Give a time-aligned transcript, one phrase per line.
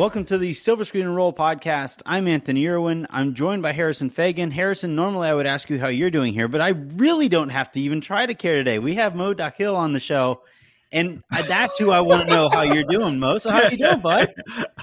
[0.00, 2.00] Welcome to the Silver Screen and Roll podcast.
[2.06, 3.06] I'm Anthony Irwin.
[3.10, 4.50] I'm joined by Harrison Faigen.
[4.50, 7.70] Harrison, normally I would ask you how you're doing here, but I really don't have
[7.72, 8.78] to even try to care today.
[8.78, 10.42] We have Mo Dakhil on the show,
[10.90, 13.36] and that's who I want to know how you're doing, Mo.
[13.36, 14.32] So how are you doing, bud?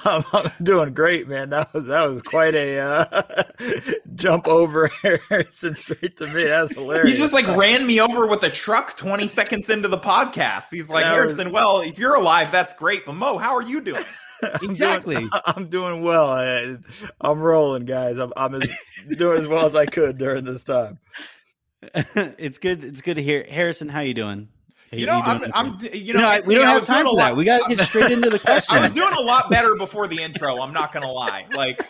[0.05, 1.49] I'm, I'm doing great, man.
[1.49, 3.43] That was that was quite a uh,
[4.13, 6.43] jump over Harrison straight to me.
[6.43, 7.13] That's hilarious.
[7.13, 10.65] He just like ran me over with a truck 20 seconds into the podcast.
[10.69, 13.03] He's like, That Harrison, was- well, if you're alive, that's great.
[13.07, 14.05] But Mo, how are you doing?
[14.43, 15.15] I'm Exactly.
[15.15, 16.29] doing, I'm doing well.
[16.29, 16.77] I,
[17.21, 18.17] I'm rolling, guys.
[18.17, 18.69] I'm, I'm as,
[19.17, 20.99] doing as well as I could during this time.
[21.93, 22.83] it's good.
[22.83, 23.87] It's good to hear, Harrison.
[23.89, 24.49] How you doing?
[24.91, 25.51] How You know, I'm.
[25.53, 27.35] I'm, you You know, know, I- we don't I have time a for lot- that.
[27.37, 28.75] We got to get straight into the question.
[28.77, 30.59] I was doing a lot better before the intro.
[30.61, 31.45] I'm not gonna lie.
[31.53, 31.87] Like,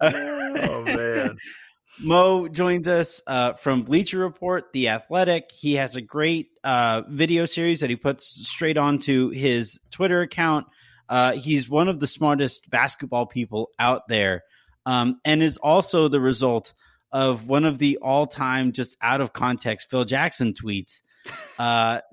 [0.00, 1.36] Oh man.
[2.00, 5.50] Mo joins us uh, from Bleacher Report, The Athletic.
[5.52, 10.66] He has a great uh, video series that he puts straight onto his Twitter account.
[11.08, 14.44] Uh, he's one of the smartest basketball people out there,
[14.86, 16.72] um, and is also the result
[17.10, 21.02] of one of the all-time just out of context Phil Jackson tweets.
[21.58, 22.00] Uh,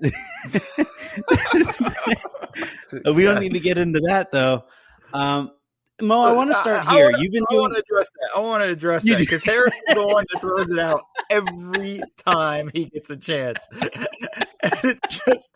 [3.04, 4.64] we don't need to get into that though.
[5.12, 5.52] Um,
[6.02, 7.04] Mo, I want to start I- I here.
[7.06, 8.28] wanna- You've been I doing want to address that.
[8.36, 11.02] I want to address You that because Harris is the one that throws it out
[11.30, 13.60] every time he gets a chance.
[13.80, 15.50] and it just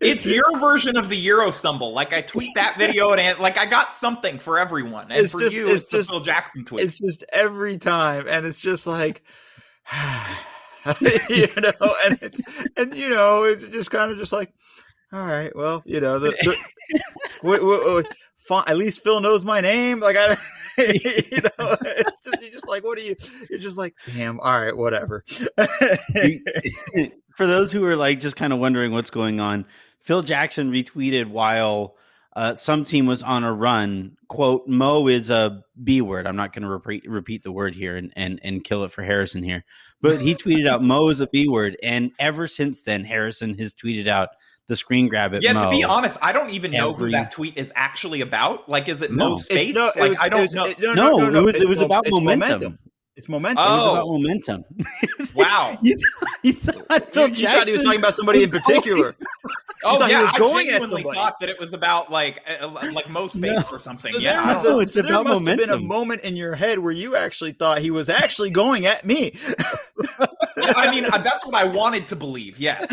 [0.00, 1.92] it's your version of the Euro stumble.
[1.92, 5.40] Like, I tweet that video, and like, I got something for everyone, and It's for
[5.40, 6.84] just- you, it's it's, the just- Phil Jackson tweet.
[6.86, 9.22] it's just every time and it's just like
[11.28, 12.40] you know and it's
[12.76, 14.52] and you know it's just kind of just like
[15.12, 16.56] all right well you know the, the
[17.42, 18.06] what, what,
[18.44, 20.36] fi- at least phil knows my name like i
[20.78, 21.50] you know
[21.82, 23.14] it's just, you're just like what are you
[23.50, 25.24] you're just like damn all right whatever
[27.36, 29.64] for those who are like just kind of wondering what's going on,
[30.00, 31.96] Phil Jackson retweeted while
[32.34, 34.16] uh, some team was on a run.
[34.28, 36.26] "Quote: Mo is a b word.
[36.26, 39.02] I'm not going to repeat repeat the word here and, and and kill it for
[39.02, 39.64] Harrison here,
[40.00, 43.74] but he tweeted out Mo is a b word, and ever since then, Harrison has
[43.74, 44.30] tweeted out
[44.68, 45.64] the screen grab at yeah, Mo.
[45.64, 48.68] to be honest, I don't even know every- who that tweet is actually about.
[48.68, 49.30] Like, is it No.
[49.30, 49.74] Mo Speights?
[49.74, 50.64] no, like, was- I don't know.
[50.66, 52.78] it- no, No, no, no, it was- it was mo- about it's momentum.
[53.16, 53.74] it's momentum oh.
[53.74, 53.92] It was Oh.
[53.92, 54.64] about momentum.
[55.34, 55.78] Wow.
[55.82, 59.14] you, thought- you thought you, you thought he was talking about somebody in particular
[59.84, 61.18] Oh thought he yeah, was I going at genuinely somebody.
[61.18, 64.12] thought that it was about like uh, like Mo Speights or something.
[64.12, 66.22] So yeah, there, was No, a- it's so there about must have been a moment
[66.22, 69.34] in your head where you actually thought he was actually going at me.
[70.56, 72.58] I mean uh, that's what I wanted to believe.
[72.60, 72.86] Yes,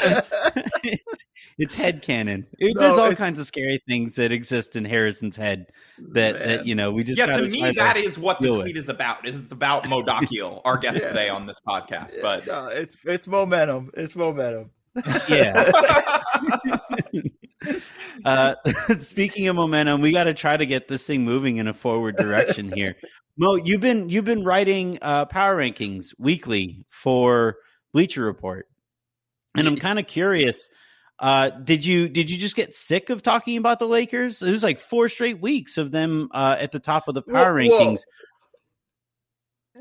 [1.57, 2.47] it's head canon.
[2.59, 5.67] There's No, all kinds of scary things that exist in Harrison's head
[6.13, 7.27] that that you know we just yeah.
[7.27, 8.65] gotta To me, try that is what the deal with.
[8.65, 9.27] tweet is about.
[9.27, 11.09] It's about Mo Dakhil, our guest Yeah.
[11.09, 12.21] today on this podcast.
[12.21, 13.91] But no, it's it's momentum.
[13.95, 14.71] It's momentum.
[15.27, 15.71] Yeah.
[18.25, 18.55] uh,
[18.99, 22.17] speaking of momentum, we got to try to get this thing moving in a forward
[22.17, 22.95] direction here.
[23.37, 27.57] Mo, you've been you've been writing uh, power rankings weekly for
[27.93, 28.67] Bleacher Report,
[29.55, 30.69] and I'm kind of curious.
[31.19, 34.41] Uh, did you did you just get sick of talking about the Lakers?
[34.41, 37.53] It was like four straight weeks of them uh, at the top of the power
[37.53, 37.97] Whoa, whoa.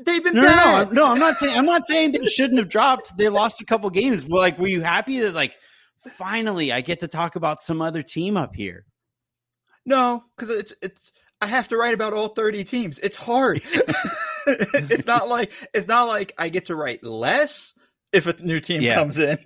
[0.05, 0.75] They've been No, no, no.
[0.75, 1.05] I'm- no.
[1.11, 3.17] I'm not saying I'm not saying they shouldn't have dropped.
[3.17, 4.25] They lost a couple games.
[4.25, 5.55] Well, like, were you happy that like
[6.17, 8.85] finally I get to talk about some other team up here?
[9.85, 11.11] No, because it's it's.
[11.41, 12.99] I have to write about all thirty teams.
[12.99, 13.61] It's hard.
[14.47, 17.73] it's not like it's not like I get to write less
[18.11, 18.95] if a new team Yeah.
[18.95, 19.37] comes in.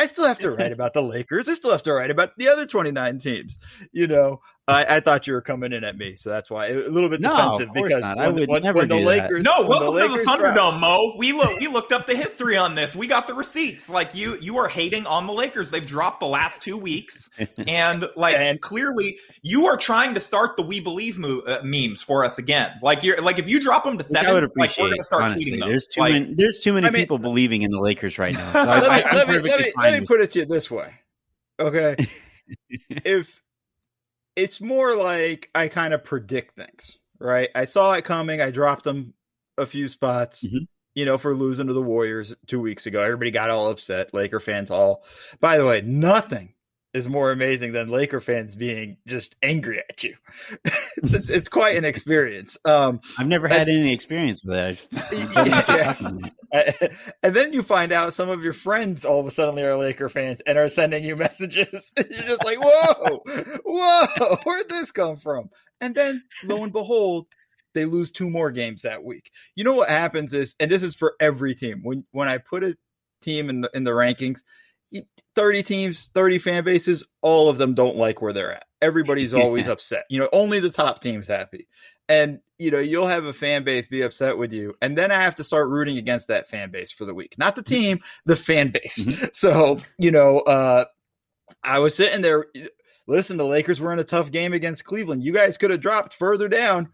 [0.00, 1.48] I still have to write about the Lakers.
[1.48, 3.58] I still have to write about the other twenty nine teams.
[3.92, 6.74] You know, I, I thought you were coming in at me, so that's why a
[6.88, 8.16] little bit No, defensive of course because not.
[8.16, 9.30] when, I would when, never when the do that.
[9.42, 11.14] No, welcome to the Lakers dropped- Thunderdome, Mo.
[11.18, 12.94] We look we looked up the history on this.
[12.96, 13.88] We got the receipts.
[13.88, 15.70] Like you you are hating on the Lakers.
[15.70, 17.28] They've dropped the last two weeks,
[17.66, 22.02] and like And- clearly you are trying to start the "We Believe" mo- uh, memes
[22.02, 22.70] for us again.
[22.82, 24.84] Like you're like if you drop them to Which seven, I would like appreciate.
[24.84, 25.68] we're gonna start honestly, tweeting them.
[25.68, 26.34] there's too Like, many.
[26.34, 28.52] There's too many I mean- people believing in the Lakers right now.
[28.52, 30.20] So I, let I, me, I'm let me, perfectly let me, fine let me put
[30.20, 30.94] it to you this way.
[31.58, 31.96] Okay.
[32.88, 33.42] if
[34.36, 37.48] it's more like I kind of predict things, right?
[37.54, 38.40] I saw it coming.
[38.40, 39.14] I dropped them
[39.58, 40.66] a few spots, Mhm.
[40.94, 43.02] you know, for losing to the Warriors two weeks ago.
[43.02, 44.14] Everybody got all upset.
[44.14, 45.04] Laker fans all.
[45.40, 46.54] By the way, nothing
[46.92, 50.16] is more amazing than Laker fans being just angry at you.
[50.64, 52.58] it's, it's, it's quite an experience.
[52.64, 56.00] Um, I've never had any experience with that.
[56.52, 56.88] Yeah.
[57.22, 60.08] and then you find out some of your friends all of a sudden are Laker
[60.08, 61.92] fans and are sending you messages.
[61.96, 63.22] You're just like, whoa,
[63.64, 65.50] whoa, where'd this come from?
[65.80, 67.26] And then lo and behold,
[67.74, 69.30] they lose two more games that week.
[69.54, 71.80] You know what happens is, and this is for every team.
[71.82, 72.76] When when I put a
[73.22, 74.40] team in the in the rankings,
[75.36, 78.64] 30 teams, 30 fan bases, all of them don't like where they're at.
[78.82, 80.04] everybody's always upset.
[80.08, 81.68] You know, only the top team's happy.
[82.08, 85.22] And you know, you'll have a fan base be upset with you, and then I
[85.22, 87.36] have to start rooting against that fan base for the week.
[87.38, 89.06] Not the team, the fan base.
[89.06, 89.26] Mm-hmm.
[89.32, 90.84] So, you know, uh
[91.62, 92.46] I was sitting there
[93.06, 95.22] listen, the Lakers were in a tough game against Cleveland.
[95.24, 96.90] You guys could have dropped further down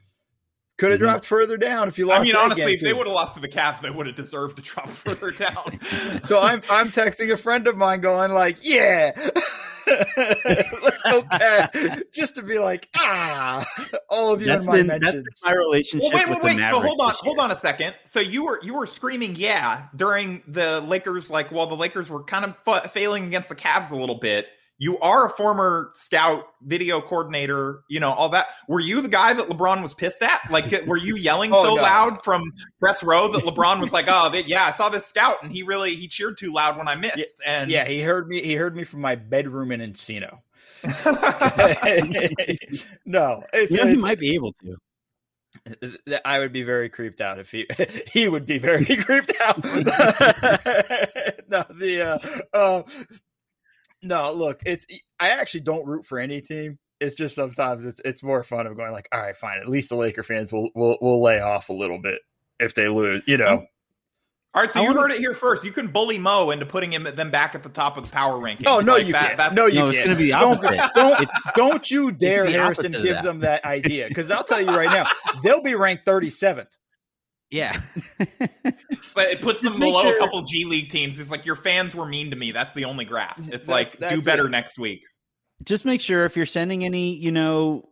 [0.77, 1.09] could have mm-hmm.
[1.09, 2.21] dropped further down if you lost.
[2.21, 4.57] I mean, honestly, if they would have lost to the Cavs, they would have deserved
[4.57, 5.81] to drop further down.
[6.23, 9.13] so I'm I'm texting a friend of mine, going like, "Yeah,
[9.87, 13.67] let's go Cavs," just to be like, ah,
[14.11, 15.25] all of you that's in my been, mentions.
[15.25, 16.13] That's been my relationship.
[16.13, 16.71] Well, wait, wait, wait.
[16.71, 17.95] So hold on, hold on a second.
[18.05, 22.23] So you were you were screaming, "Yeah," during the Lakers, like while the Lakers were
[22.23, 24.47] kind of failing against the Cavs a little bit
[24.79, 29.33] you are a former scout video coordinator you know all that were you the guy
[29.33, 31.83] that lebron was pissed at like were you yelling oh, so no.
[31.83, 35.53] loud from press row that lebron was like oh yeah i saw this scout and
[35.53, 38.43] he really he cheered too loud when i missed yeah, and yeah he heard me
[38.43, 40.39] he heard me from my bedroom in encino
[43.07, 44.77] no it's, yeah, it's, he might be able to
[46.25, 47.67] I would be very creeped out if he
[48.13, 49.63] he would be very creeped out.
[49.65, 52.21] no, the
[52.55, 52.83] uh, uh,
[54.07, 54.87] no, look, it's
[55.21, 56.79] I actually don't root for any team.
[57.01, 59.59] It's just sometimes it's it's more fun of going like, all right, fine.
[59.59, 62.21] At least the Laker fans will will will lay off a little bit
[62.59, 63.67] if they lose, you know.
[64.55, 65.65] All right, so I you heard it here first.
[65.65, 68.41] You can bully Mo into putting him them back at the top of the power
[68.41, 68.67] ranking.
[68.67, 69.55] Oh no, like you that, can't.
[69.55, 69.97] No, you no, can't.
[69.97, 70.91] It's going to be opposite.
[70.95, 73.23] Don't don't, don't you dare, Harrison, give that.
[73.23, 75.07] them that idea because I'll tell you right now,
[75.43, 76.75] they'll be ranked thirty seventh.
[77.57, 77.81] Yeah.
[78.19, 80.15] but it puts Just them below sure.
[80.15, 81.19] a couple G League teams.
[81.19, 82.53] It's like your fans were mean to me.
[82.53, 83.39] That's the only graph.
[83.39, 84.51] It's that's, like that's do better it.
[84.51, 85.03] next week.
[85.65, 87.89] Just make sure if you're sending any, you know,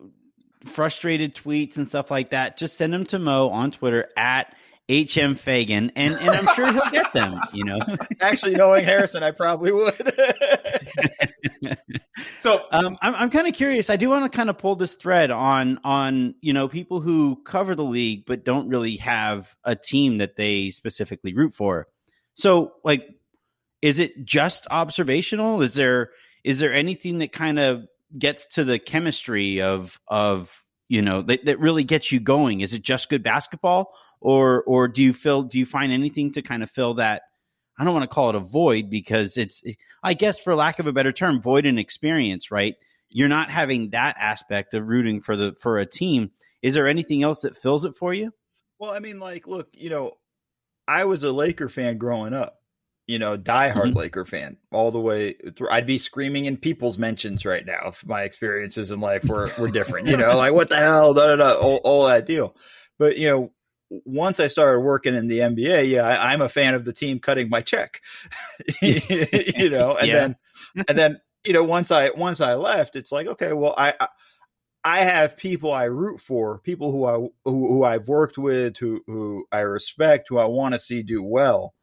[0.64, 4.54] frustrated tweets and stuff like that, just send them to Mo on Twitter at
[4.90, 7.40] HM Faigen, and, and I'm sure he'll get them.
[7.54, 7.78] You know,
[8.20, 10.14] actually, knowing Harrison, I probably would.
[12.40, 13.88] so um, I'm I'm kind of curious.
[13.88, 17.40] I do want to kind of pull this thread on on you know people who
[17.44, 21.88] cover the league but don't really have a team that they specifically root for.
[22.34, 23.08] So like,
[23.80, 25.62] is it just observational?
[25.62, 26.10] Is there
[26.44, 27.86] is there anything that kind of
[28.18, 32.60] gets to the chemistry of of you know that, that really gets you going.
[32.60, 33.94] Is it just good basketball?
[34.20, 37.22] Or or do you feel do you find anything to kind of fill that
[37.78, 40.78] i don't want to call it a void because it's eh, i guess for lack
[40.78, 42.76] of a better term void in experience right?
[43.10, 46.32] You're not having that aspect of rooting for the for a team.
[46.62, 48.32] Is there anything else that fills it for you?
[48.78, 50.12] Well i mean like look you know
[50.88, 52.60] i was a laker fan growing up
[53.06, 53.98] you know, diehard mm-hmm.
[53.98, 55.70] Laker fan all the way through.
[55.70, 59.70] I'd be screaming in people's mentions right now if my experiences in life were, were
[59.70, 62.56] different, you know, like what the hell, da, da, da, all, all that deal.
[62.98, 63.52] But, you know,
[63.90, 67.20] once I started working in the NBA, yeah, I, am a fan of the team
[67.20, 68.00] cutting my check,
[68.82, 70.14] you know, and yeah.
[70.14, 70.36] then,
[70.88, 74.08] and then, you know, once I, once I left, it's like, okay, well, I, I
[74.86, 77.14] I have people I root for, people who I
[77.44, 81.22] who, who I've worked with, who who I respect, who I want to see do
[81.22, 81.74] well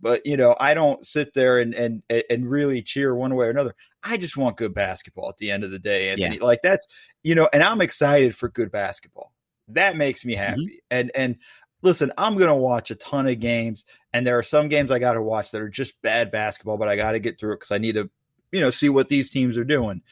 [0.00, 3.50] but you know, I don't sit there and and and really cheer one way or
[3.50, 3.74] another.
[4.02, 6.34] I just want good basketball at the end of the day, and yeah.
[6.40, 6.86] like that's
[7.22, 9.32] you know, and I'm excited for good basketball.
[9.68, 10.42] That makes me mm-hmm.
[10.42, 10.62] happy.
[10.62, 10.76] Mm-hmm.
[10.90, 11.36] And and
[11.82, 15.14] listen, I'm gonna watch a ton of games, and there are some games I got
[15.14, 17.72] to watch that are just bad basketball, but I got to get through it because
[17.72, 18.08] I need to,
[18.52, 20.02] you know, see what these teams are doing.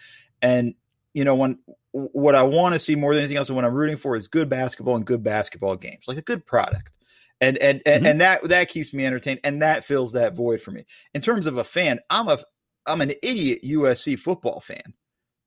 [0.43, 0.75] And
[1.15, 1.59] you know, when
[1.93, 4.29] what I want to see more than anything else, and what I'm rooting for is
[4.29, 6.98] good basketball and good basketball games, like a good product
[7.41, 8.07] and and and, mm-hmm.
[8.07, 11.47] and that that keeps me entertained and that fills that void for me in terms
[11.47, 12.39] of a fan i'm a
[12.87, 14.95] i'm an idiot usc football fan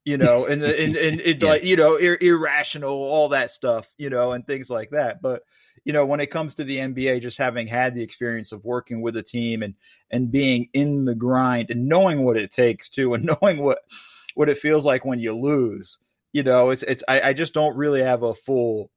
[0.05, 1.49] you know and and and, and yeah.
[1.49, 5.43] like you know ir- irrational all that stuff you know and things like that but
[5.83, 9.01] you know when it comes to the nba just having had the experience of working
[9.01, 9.75] with a team and
[10.09, 13.79] and being in the grind and knowing what it takes to and knowing what
[14.35, 15.99] what it feels like when you lose
[16.33, 18.89] you know it's it's i, I just don't really have a full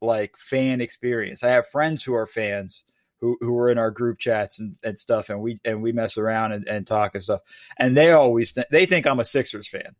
[0.00, 1.42] like fan experience.
[1.42, 2.84] I have friends who are fans
[3.20, 6.16] who, who are in our group chats and, and stuff and we and we mess
[6.16, 7.40] around and, and talk and stuff.
[7.78, 9.94] And they always th- they think I'm a Sixers fan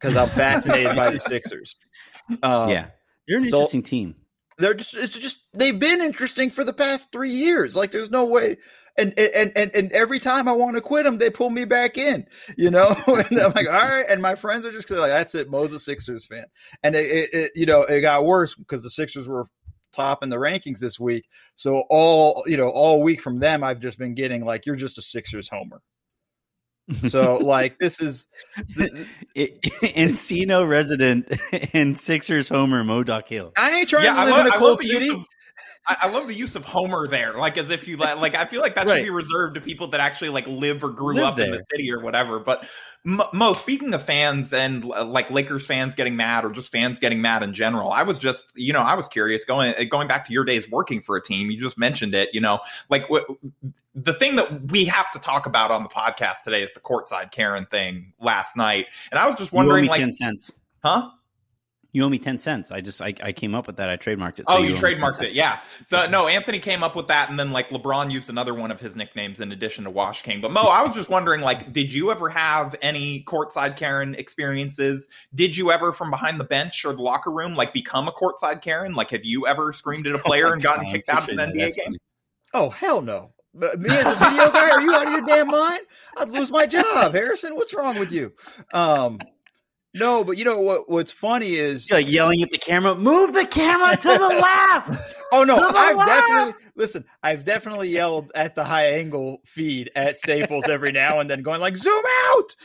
[0.00, 1.76] because I'm fascinated by the Sixers.
[2.42, 2.86] Um, yeah.
[3.26, 4.16] You're an so interesting team.
[4.58, 7.74] They're just it's just they've been interesting for the past three years.
[7.74, 8.58] Like there's no way
[8.96, 11.98] and and and and every time I want to quit them, they pull me back
[11.98, 12.94] in, you know.
[13.06, 14.04] and I'm like, all right.
[14.08, 15.50] And my friends are just like, that's it.
[15.50, 16.44] Moses Sixers fan,
[16.82, 19.46] and it, it, it you know it got worse because the Sixers were
[19.92, 21.26] top in the rankings this week.
[21.56, 24.98] So all you know all week from them, I've just been getting like, you're just
[24.98, 25.80] a Sixers homer.
[27.08, 28.26] So like this is
[29.36, 31.32] Encino resident
[31.72, 33.52] and Sixers homer Mo Hill.
[33.56, 35.26] I ain't trying yeah, to live in a club city.
[35.86, 38.18] I, I, love the use of Homer there, like as if you like.
[38.18, 38.96] Like I feel like that right.
[38.96, 41.46] should be reserved to people that actually like live or grew live up there.
[41.46, 42.38] in the city or whatever.
[42.38, 42.66] But
[43.04, 47.42] Mo, speaking of fans and like Lakers fans getting mad or just fans getting mad
[47.42, 50.32] in general, I was just you know I was curious going eh, going back to
[50.32, 51.50] your days working for a team.
[51.50, 53.26] You just mentioned it, you know, like what
[53.94, 57.30] the thing that we have to talk about on the podcast today is the courtside
[57.30, 60.50] Karen thing last night, and I was just wondering, like, ten cents,
[60.82, 61.10] huh?
[61.94, 62.72] You owe me ten cents.
[62.72, 63.88] I just I, I came up with that.
[63.88, 64.48] I trademarked it.
[64.48, 65.60] So oh, you, you trademarked it, yeah.
[65.86, 68.80] So no, Anthony came up with that, and then like LeBron used another one of
[68.80, 70.40] his nicknames in addition to Wash King.
[70.40, 75.08] But Mo, I was just wondering, like, did you ever have any courtside Karen experiences?
[75.36, 78.60] Did you ever, from behind the bench or the locker room, like become a courtside
[78.60, 78.94] Karen?
[78.94, 81.76] Like, have you ever screamed at a player and gotten kicked out of an NBA
[81.76, 81.84] game?
[81.84, 81.98] Funny.
[82.54, 83.30] Oh hell no!
[83.54, 85.82] But me as a video guy, are you out of your damn mind?
[86.16, 87.54] I'd lose my job, Harrison.
[87.54, 88.32] What's wrong with you?
[88.72, 89.20] Um,
[89.94, 90.88] no, but you know what?
[90.90, 92.94] What's funny is You're like yelling at the camera.
[92.94, 94.18] Move the camera to the
[94.88, 95.14] left.
[95.32, 96.08] oh no, I've left.
[96.08, 97.04] definitely listen.
[97.22, 101.60] I've definitely yelled at the high angle feed at Staples every now and then, going
[101.60, 102.56] like "zoom out,"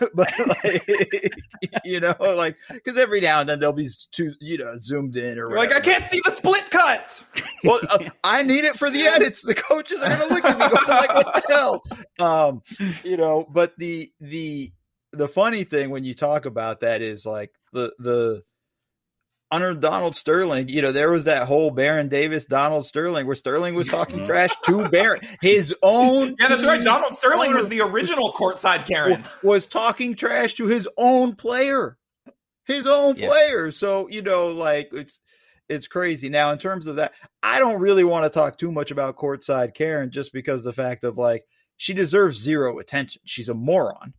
[0.14, 0.32] but
[0.64, 1.32] like,
[1.84, 5.38] you know, like because every now and then there'll be two, you know, zoomed in
[5.38, 7.24] or like I can't see the split cuts.
[7.64, 9.44] well, uh, I need it for the edits.
[9.44, 11.82] The coaches are gonna look at me going like, "What the hell?"
[12.18, 12.62] Um,
[13.04, 14.72] you know, but the the
[15.12, 18.42] the funny thing when you talk about that is like the the
[19.50, 23.74] under Donald Sterling, you know, there was that whole Baron Davis, Donald Sterling, where Sterling
[23.74, 26.36] was talking trash to Baron, his own.
[26.38, 26.84] Yeah, that's right.
[26.84, 29.24] Donald Sterling was the original courtside Karen.
[29.42, 31.96] Was talking trash to his own player,
[32.66, 33.28] his own yeah.
[33.28, 33.70] player.
[33.70, 35.20] So you know, like it's
[35.68, 36.28] it's crazy.
[36.28, 37.12] Now, in terms of that,
[37.42, 41.04] I don't really want to talk too much about courtside Karen, just because the fact
[41.04, 41.44] of like
[41.76, 43.22] she deserves zero attention.
[43.24, 44.12] She's a moron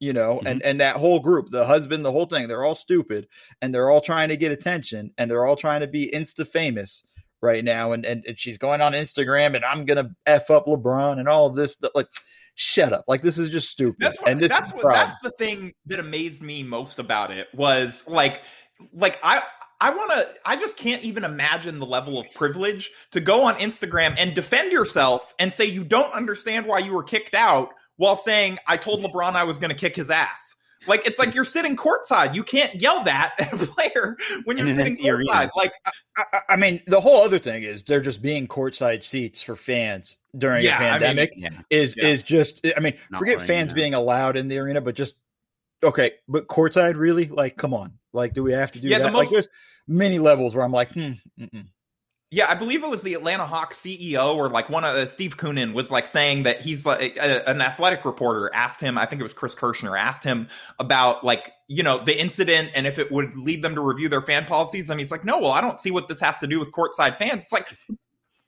[0.00, 0.46] you know mm-hmm.
[0.46, 3.26] and and that whole group the husband the whole thing they're all stupid
[3.60, 7.04] and they're all trying to get attention and they're all trying to be insta famous
[7.40, 11.18] right now and, and, and she's going on instagram and i'm gonna f up lebron
[11.18, 12.08] and all this like
[12.54, 15.30] shut up like this is just stupid that's what, and this that's what that's the
[15.32, 18.42] thing that amazed me most about it was like
[18.92, 19.42] like i
[19.80, 23.56] I want to, I just can't even imagine the level of privilege to go on
[23.56, 28.16] Instagram and defend yourself and say you don't understand why you were kicked out while
[28.16, 30.54] saying, I told LeBron I was going to kick his ass.
[30.86, 32.34] Like it's like you're sitting courtside.
[32.34, 35.50] You can't yell that at a player when you're sitting courtside.
[35.56, 35.72] Like
[36.16, 40.16] I, I, mean, the whole other thing is they're just being courtside seats for fans
[40.36, 41.32] during yeah, a pandemic.
[41.32, 42.06] I mean, yeah, is yeah.
[42.06, 42.66] is just.
[42.76, 45.14] I mean, Not forget fans being allowed in the arena, but just
[45.82, 46.12] okay.
[46.28, 47.26] But courtside, really?
[47.26, 47.94] Like, come on.
[48.12, 49.04] Like, do we have to do yeah, that?
[49.04, 49.48] The most, like, there's
[49.88, 51.12] many levels where I'm like, hmm.
[51.40, 51.66] Mm-mm.
[52.34, 55.36] Yeah, I believe it was the Atlanta Hawks CEO or like one of uh, Steve
[55.36, 59.20] Koonin was like saying that he's like a, an athletic reporter asked him, I think
[59.20, 60.48] it was Chris Kirschner asked him
[60.80, 64.20] about like, you know, the incident and if it would lead them to review their
[64.20, 64.90] fan policies.
[64.90, 67.18] And he's like, no, well, I don't see what this has to do with courtside
[67.18, 67.44] fans.
[67.44, 67.68] It's like,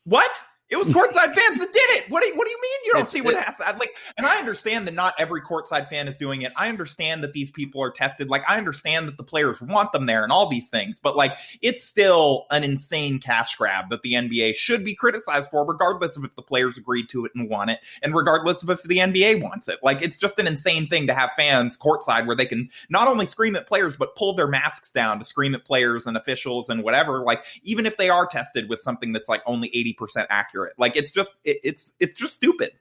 [0.03, 0.37] what?
[0.69, 2.11] It was courtside fans that did it.
[2.11, 3.95] What do you, what do you mean you don't it's, see what has like?
[4.19, 6.53] And I understand that not every courtside fan is doing it.
[6.57, 8.29] I understand that these people are tested.
[8.29, 10.99] Like I understand that the players want them there and all these things.
[10.99, 15.65] But like it's still an insane cash grab that the NBA should be criticized for,
[15.65, 18.83] regardless of if the players agreed to it and want it, and regardless of if
[18.83, 19.79] the NBA wants it.
[19.85, 23.27] Like it's just an insane thing to have fans courtside where they can not only
[23.27, 26.83] scream at players but pull their masks down to scream at players and officials and
[26.83, 27.21] whatever.
[27.21, 30.75] Like even if they are tested with something that's like only eighty percent accurate accurate.
[30.79, 32.73] Like it's just it, it's it's just stupid.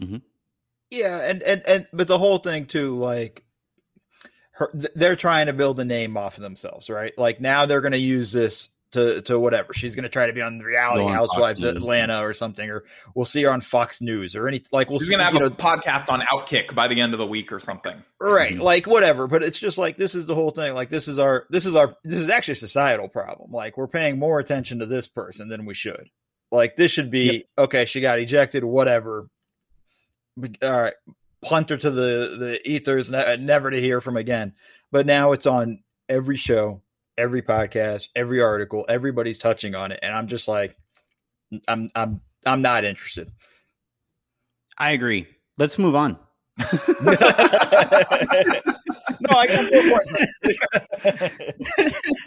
[0.00, 0.18] Mm-hmm.
[0.90, 3.44] Yeah, and and and but the whole thing too, like
[4.52, 7.16] her, they're trying to build a name off of themselves, right?
[7.18, 9.74] Like now they're going to use this to to whatever.
[9.74, 12.70] She's going to try to be on the Reality on Housewives of Atlanta or something,
[12.70, 15.00] or we'll see her on Fox News or any like we'll.
[15.00, 17.52] She's going to have a know, podcast on Outkick by the end of the week
[17.52, 18.52] or something, right?
[18.52, 18.62] Mm-hmm.
[18.62, 19.26] Like whatever.
[19.26, 20.74] But it's just like this is the whole thing.
[20.74, 23.50] Like this is our this is our this is actually a societal problem.
[23.50, 26.08] Like we're paying more attention to this person than we should.
[26.50, 27.42] Like this should be yep.
[27.58, 27.84] okay.
[27.84, 28.64] She got ejected.
[28.64, 29.28] Whatever.
[30.62, 30.94] All right,
[31.42, 34.52] punt her to the the ethers, never to hear from again.
[34.92, 36.82] But now it's on every show,
[37.16, 38.84] every podcast, every article.
[38.88, 40.76] Everybody's touching on it, and I'm just like,
[41.66, 43.32] I'm I'm I'm not interested.
[44.78, 45.26] I agree.
[45.58, 46.18] Let's move on.
[46.58, 46.66] No,
[49.30, 50.00] I got one more.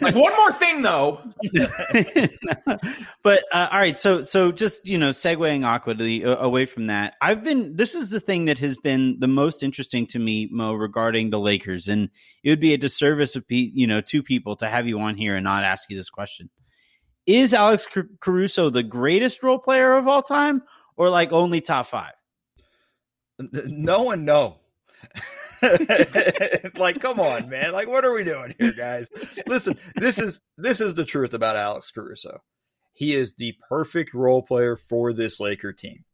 [0.00, 1.20] like one more thing, though.
[3.24, 7.14] but uh, all right, so so just you know, segueing awkwardly uh, away from that,
[7.20, 7.74] I've been.
[7.74, 11.40] This is the thing that has been the most interesting to me, Mo, regarding the
[11.40, 12.08] Lakers, and
[12.44, 15.34] it would be a disservice of you know two people to have you on here
[15.34, 16.50] and not ask you this question.
[17.26, 17.88] Is Alex
[18.20, 20.62] Caruso the greatest role player of all time,
[20.96, 22.12] or like only top five?
[23.66, 24.56] No one know.
[26.76, 27.72] like, come on, man.
[27.72, 29.08] Like, what are we doing here, guys?
[29.46, 32.42] Listen, this is this is the truth about Alex Caruso.
[32.92, 36.04] he is the perfect role player for this Laker team.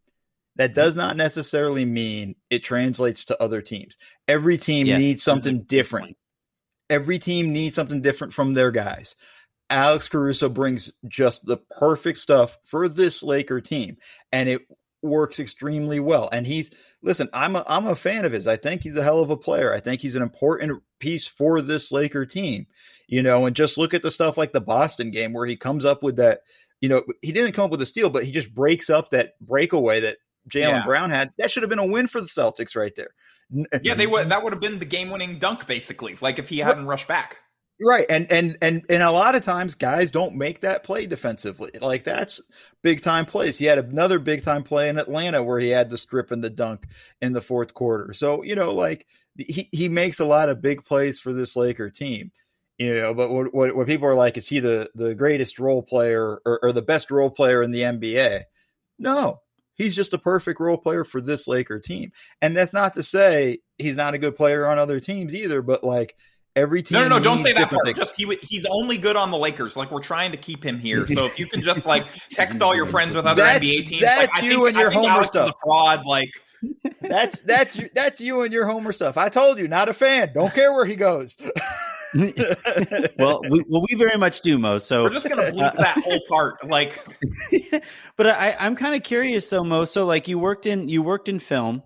[0.56, 3.98] That does not necessarily mean it translates to other teams.
[4.26, 6.06] Every team Yes, needs something different.
[6.06, 6.16] point.
[6.88, 9.16] Every team needs something different from their guys.
[9.68, 13.96] Alex Caruso brings just the perfect stuff for this Laker team,
[14.32, 14.62] and it
[15.06, 16.28] works extremely well.
[16.30, 16.70] And he's
[17.02, 18.46] listen, I'm a I'm a fan of his.
[18.46, 19.72] I think he's a hell of a player.
[19.72, 22.66] I think he's an important piece for this Laker team.
[23.08, 25.84] You know, and just look at the stuff like the Boston game where he comes
[25.84, 26.40] up with that.
[26.80, 29.34] You know, he didn't come up with a steal, but he just breaks up that
[29.40, 30.18] breakaway that
[30.50, 30.84] Jalen Yeah.
[30.84, 31.32] Brown had.
[31.38, 33.10] That should have been a win for the Celtics right there.
[33.82, 34.28] Yeah, they would.
[34.28, 36.18] That would have been the game-winning dunk, basically.
[36.20, 37.38] Like if he hadn't rushed back.
[37.80, 38.06] Right.
[38.08, 41.72] And and and and a lot of times guys don't make that play defensively.
[41.78, 42.40] Like that's
[42.82, 43.58] big time plays.
[43.58, 46.48] He had another big time play in Atlanta where he had the strip and the
[46.48, 46.86] dunk
[47.20, 48.14] in the fourth quarter.
[48.14, 49.06] So, you know, like
[49.36, 52.32] he, he makes a lot of big plays for this Laker team.
[52.78, 55.82] You know, but what, what, what people are like, is he the, the greatest role
[55.82, 58.42] player or, or the best role player in the NBA?
[58.98, 59.40] No,
[59.74, 62.12] he's just a perfect role player for this Laker team.
[62.42, 65.84] And that's not to say he's not a good player on other teams either, but
[65.84, 66.16] like
[66.56, 66.98] every team.
[66.98, 67.22] No, no, no!
[67.24, 67.96] Don't say that different part.
[67.96, 67.98] things.
[67.98, 69.76] Just he, he's only good on the Lakers.
[69.76, 71.06] Like we're trying to keep him here.
[71.06, 74.02] So if you can just like text all your friends with other That's- NBA teams,
[74.02, 75.48] that's like, I you think, and your I think homer Alex stuff.
[75.48, 76.06] Is a fraud.
[76.06, 76.30] Like
[77.00, 79.16] That's that's you- that's you and your Homer stuff.
[79.16, 80.32] I told you, not a fan.
[80.34, 81.36] Don't care where he goes.
[82.14, 84.78] well, we, well, we very much do, Mo.
[84.78, 86.66] So we're just gonna bleep uh, that whole part.
[86.66, 86.98] Like
[88.16, 89.84] but I, I'm kind of curious though, Mo.
[89.84, 91.82] So like you worked in you worked in film,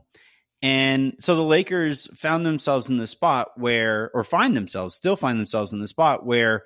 [0.62, 5.38] and so the Lakers found themselves in the spot where, or find themselves, still find
[5.38, 6.64] themselves in the spot where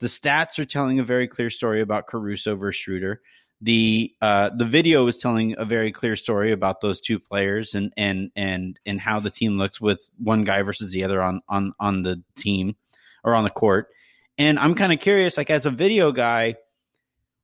[0.00, 3.20] the stats are telling a very clear story about Caruso versus Schroeder.
[3.60, 7.92] The uh, the video is telling a very clear story about those two players and
[7.96, 11.72] and and and how the team looks with one guy versus the other on on
[11.78, 12.76] on the team
[13.22, 13.88] or on the court.
[14.36, 16.56] And I'm kind of curious, like as a video guy,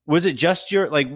[0.06, 1.08] was it just your like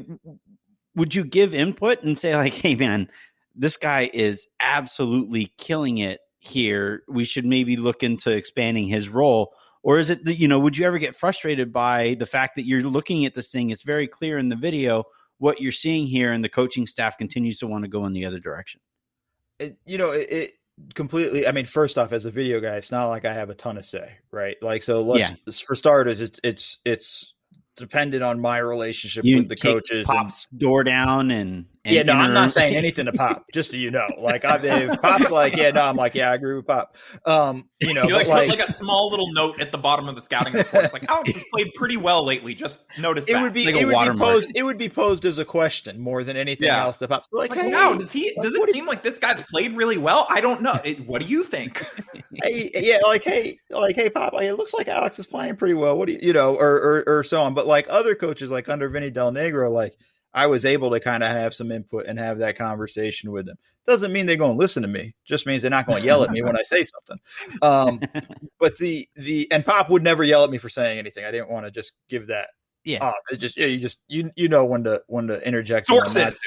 [0.94, 3.10] would you give input and say like hey man
[3.54, 9.54] this guy is absolutely killing it here we should maybe look into expanding his role
[9.82, 12.66] or is it that you know would you ever get frustrated by the fact that
[12.66, 15.04] you're looking at this thing it's very clear in the video
[15.38, 18.26] what you're seeing here and the coaching staff continues to want to go in the
[18.26, 18.80] other direction
[19.58, 20.52] It- you know, it, it
[20.94, 21.46] completely.
[21.46, 23.78] I mean, first off, as a video guy, it's not like I have a ton
[23.78, 24.56] of say, right?
[24.60, 25.52] Like, so let's, Yeah.
[25.64, 27.33] for starters, it's it's it's
[27.76, 29.98] dependent on my relationship you with the take coaches.
[29.98, 33.70] and- pops door down and, and yeah, no, I'm not saying anything to Pop, just
[33.70, 34.06] so you know.
[34.18, 36.96] Like, I, if Pop's like, yeah, no, I'm like, yeah, I agree with Pop.
[37.26, 40.14] Um, you know, you like, like, like a small little note at the bottom of
[40.14, 40.84] the scouting report.
[40.84, 42.54] It's like Alex has played pretty well lately.
[42.54, 43.42] Just notice it that.
[43.42, 46.24] would be like it would be posed it would be posed as a question more
[46.24, 46.84] than anything Yeah.
[46.84, 47.24] else to Pop.
[47.30, 48.32] So like, It's like, hey, wow, does he?
[48.36, 50.26] like, Does it do seem like this guy's played really well?
[50.30, 50.80] I don't know.
[50.84, 51.84] It, what do you think?
[52.42, 55.74] hey, yeah, like hey, like hey, Pop, like, it looks like Alex is playing pretty
[55.74, 55.98] well.
[55.98, 56.70] What do you, you know, or,
[57.06, 57.52] or or so on.
[57.52, 59.96] But like other coaches, like under Vinny Del Negro, like
[60.34, 63.56] I was able to kind of have some input and have that conversation with them.
[63.86, 65.14] Doesn't mean they're going to listen to me.
[65.24, 67.18] Just means they're not going to yell at me when I say something.
[67.62, 68.00] Um,
[68.58, 71.24] but the the and Pop would never yell at me for saying anything.
[71.24, 72.48] I didn't want to just give that.
[72.84, 73.14] yeah off.
[73.30, 75.86] It just yeah, you just you you know when to when to interject.
[75.86, 76.38] Sources.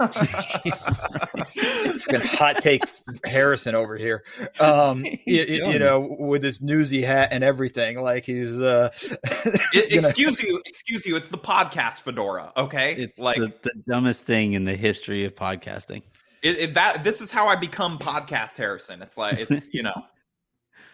[0.00, 0.70] To.
[2.00, 2.82] Fucking hot take
[3.24, 4.24] Harrison over here.
[4.60, 8.90] Um, you, you- you know, with this newsy hat and everything, like he's uh,
[9.72, 11.16] It- excuse you, excuse you.
[11.16, 12.52] It's the podcast fedora.
[12.56, 16.02] Okay, it's like the, the dumbest thing in the history of podcasting
[16.42, 17.04] it, it- that.
[17.04, 19.02] This is how I become podcast Harrison.
[19.02, 19.94] It's like it's you know.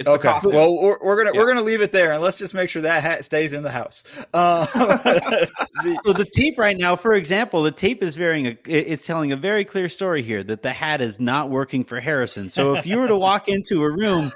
[0.00, 0.28] It's okay.
[0.28, 0.54] costume.
[0.54, 1.40] Well, we're, we're gonna Yeah.
[1.42, 3.70] we're gonna leave it there, and let's just make sure that hat stays in the
[3.70, 4.02] house.
[4.32, 8.46] Uh, the- So the tape right now, for example, the tape is varying.
[8.46, 12.00] A, it's telling a very clear story here that the hat is not working for
[12.00, 12.48] Harrison.
[12.50, 14.30] So if you were to walk into a room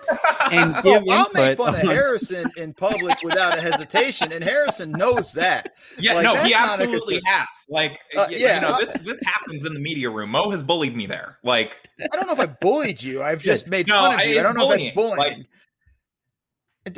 [0.53, 4.45] and give well, I'll make input fun of Harrison in public without a hesitation, and
[4.45, 5.75] Harrison knows that.
[5.99, 7.49] Yeah, Like, no, he absolutely has.
[7.71, 10.29] Like, Uh, y- yeah, you know, I- this this happens in the media room.
[10.31, 11.39] Mo has bullied me there.
[11.43, 13.23] Like, I don't know if I bullied you.
[13.23, 14.41] I've just made No, fun of I- you.
[14.41, 15.17] I don't know if that's bullying.
[15.17, 15.47] bullying.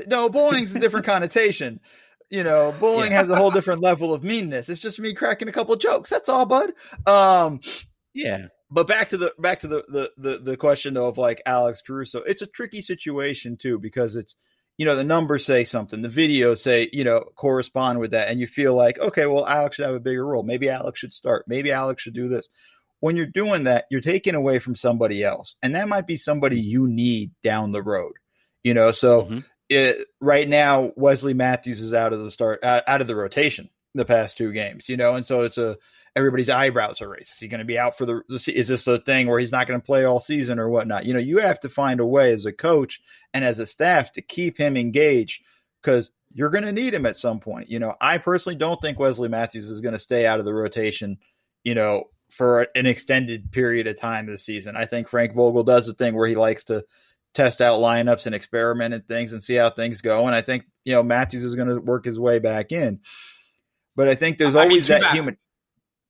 [0.08, 1.80] No, bullying's a different connotation.
[2.28, 4.68] You know, bullying has a whole different level of meanness.
[4.68, 6.10] It's just me cracking a couple jokes.
[6.10, 6.72] That's all, bud.
[7.06, 7.60] Um,
[8.14, 11.40] yeah, but back to the back to the, the the the question though of like
[11.46, 12.22] Alex Caruso.
[12.22, 14.34] It's a tricky situation too because it's
[14.76, 18.40] you know the numbers say something, the videos say you know correspond with that, and
[18.40, 20.42] you feel like okay, well Alex should have a bigger role.
[20.42, 21.44] Maybe Alex should start.
[21.46, 22.48] Maybe Alex should do this.
[22.98, 26.60] When you're doing that, you're taking away from somebody else, and that might be somebody
[26.60, 28.14] you need down the road.
[28.64, 29.44] You know, so Mhm.
[29.68, 33.68] It, right now Wesley Matthews is out of the start out, out of the rotation
[33.94, 34.88] the past two games.
[34.88, 35.76] You know, and so it's a
[36.14, 37.32] everybody's eyebrows are raised.
[37.32, 38.22] Is he going to be out for the?
[38.28, 41.04] Is this a thing where he's not going to play all season or whatnot?
[41.04, 43.00] You know, you have to find a way as a coach
[43.34, 45.42] and as a staff to keep him engaged
[45.82, 47.70] because you're going to need him at some point.
[47.70, 50.54] You know, I personally don't think Wesley Matthews is going to stay out of the
[50.54, 51.18] rotation,
[51.64, 54.76] you know, for an extended period of time this season.
[54.76, 56.84] I think Frank Vogel does the thing where he likes to
[57.36, 60.26] test out lineups and experiment and things and see how things go.
[60.26, 63.00] And I think, you know, Matthews is going to work his way back in.
[63.94, 65.36] But I think there's always I mean, that, that human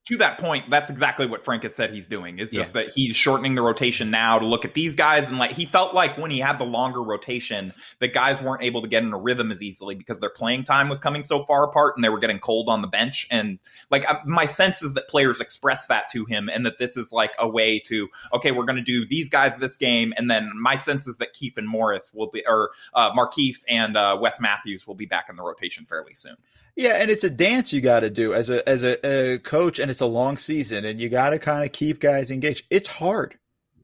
[0.06, 2.38] to that point, that's exactly what Frank has said he's doing.
[2.38, 2.84] Is just yeah.
[2.84, 5.94] that he's shortening the rotation now to look at these guys, and like he felt
[5.94, 9.18] like when he had the longer rotation, the guys weren't able to get in a
[9.18, 12.20] rhythm as easily because their playing time was coming so far apart, and they were
[12.20, 13.26] getting cold on the bench.
[13.32, 13.58] And
[13.90, 17.32] like my sense is that players express that to him, and that this is like
[17.40, 20.76] a way to okay, we're going to do these guys this game, and then my
[20.76, 24.86] sense is that Keith and Morris will be, or uh, Markieff and uh, Wes Matthews
[24.86, 26.36] will be back in the rotation fairly soon.
[26.76, 29.78] Yeah, and it's a dance you got to do as a as a, a, coach,
[29.78, 32.64] and it's a long season, and you got to kind of keep guys engaged.
[32.68, 33.38] It's hard.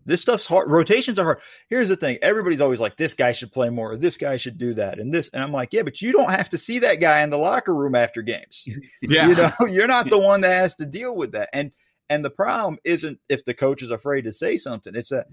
[0.05, 0.70] This stuff's hard.
[0.70, 1.40] Rotations are hard.
[1.68, 3.92] Here's the thing: everybody's always like, "This guy should play more.
[3.92, 5.31] Or this guy should do that," and this.
[5.33, 7.74] And I'm like, "Yeah, but you don't have to see that guy in the locker
[7.74, 8.62] room after games.
[9.02, 11.72] yeah, you know, you're not the one that has to deal with that." And
[12.11, 14.94] and the problem isn't if the coach is afraid to say something.
[14.94, 15.28] It's that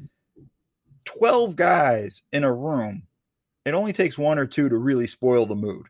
[1.04, 3.04] twelve guys in a room.
[3.65, 5.88] It only takes one or two to really spoil the mood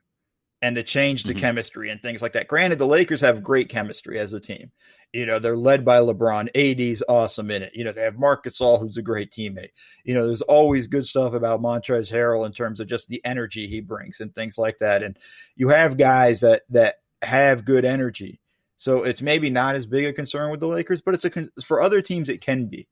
[0.61, 1.39] and to change the mm-hmm.
[1.39, 2.47] chemistry and things like that.
[2.47, 4.71] Granted, the Lakers have great chemistry as a team.
[5.13, 6.49] You know, they're led by LeBron.
[6.53, 7.71] AD's awesome in it.
[7.73, 9.69] You know, they have Marc Gasol, who's a great teammate.
[10.03, 13.67] You know, there's always good stuff about Montrezl Harrell in terms of just the energy
[13.67, 15.01] he brings and things like that.
[15.01, 15.17] And
[15.55, 18.39] you have guys that that have good energy.
[18.77, 21.81] So it's maybe not as big a concern with the Lakers, but it's a for
[21.81, 22.87] other teams it can be.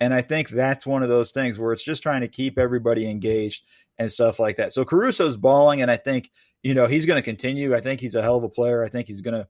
[0.00, 3.08] And I think that's one of those things where it's just trying to keep everybody
[3.08, 3.64] engaged
[3.98, 4.72] and stuff like that.
[4.72, 6.30] So Caruso's balling, and I think
[6.62, 7.74] you know, he's going to continue.
[7.74, 8.84] I think he's a hell of a player.
[8.84, 9.48] I think he's going to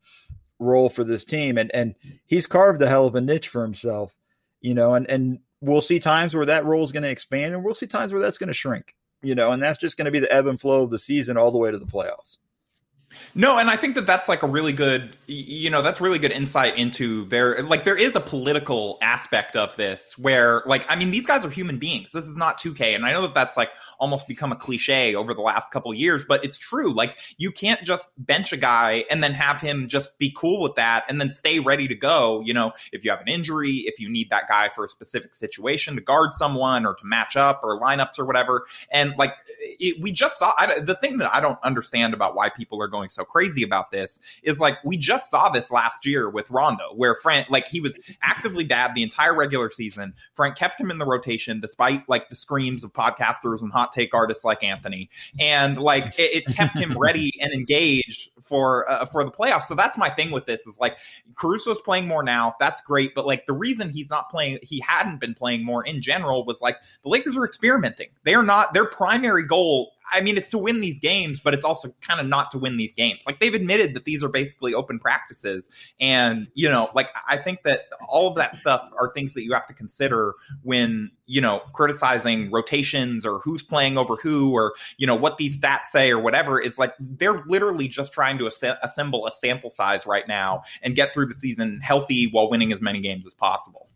[0.59, 1.94] roll for this team, and and
[2.27, 4.16] he's carved a hell of a niche for himself.
[4.61, 7.64] You know, and and we'll see times where that role is going to expand, and
[7.64, 8.94] we'll see times where that's going to shrink.
[9.23, 11.37] You know, and that's just going to be the ebb and flow of the season
[11.37, 12.38] all the way to the playoffs.
[13.35, 16.33] No, and I think that that's like a really good, you know, that's really good
[16.33, 21.11] insight into their, like, there is a political aspect of this where, like, I mean,
[21.11, 22.12] these guys are human beings.
[22.12, 22.94] This is not 2K.
[22.94, 26.25] And I know that that's like almost become a cliche over the last couple years,
[26.25, 26.92] but it's true.
[26.92, 30.77] Like, you can't just bench a guy and then have him just be cool with
[30.77, 32.42] that and then stay ready to go.
[32.44, 35.35] You know, if you have an injury, if you need that guy for a specific
[35.35, 38.66] situation to guard someone or to match up or lineups or whatever.
[38.90, 42.49] And like, it, we just saw I, the thing that I don't understand about why
[42.49, 46.29] people are going so crazy about this is like we just saw this last year
[46.29, 50.14] with Rondo, where Frank like he was actively bad the entire regular season.
[50.35, 54.14] Frank kept him in the rotation despite like the screams of podcasters and hot take
[54.14, 59.25] artists like Anthony, and like it, it kept him ready and engaged for uh, for
[59.25, 59.64] the playoffs.
[59.64, 60.96] So that's my thing with this is like
[61.35, 62.55] Caruso's playing more now.
[62.61, 66.03] That's great, but like the reason he's not playing, he hadn't been playing more in
[66.03, 68.09] general was like the Lakers are experimenting.
[68.25, 71.65] They are not their primary goal I mean, it's to win these games, but it's
[71.65, 73.23] also kind of not to win these games.
[73.27, 75.69] Like they've admitted that these are basically open practices.
[76.01, 79.53] And, you know, like I think that all of that stuff are things that you
[79.53, 85.07] have to consider when, you know, criticizing rotations or who's playing over who or, you
[85.07, 88.63] know, what these stats say or whatever is like they're literally just trying to as-
[88.83, 92.81] assemble a sample size right now and get through the season healthy while winning as
[92.81, 93.89] many games as possible.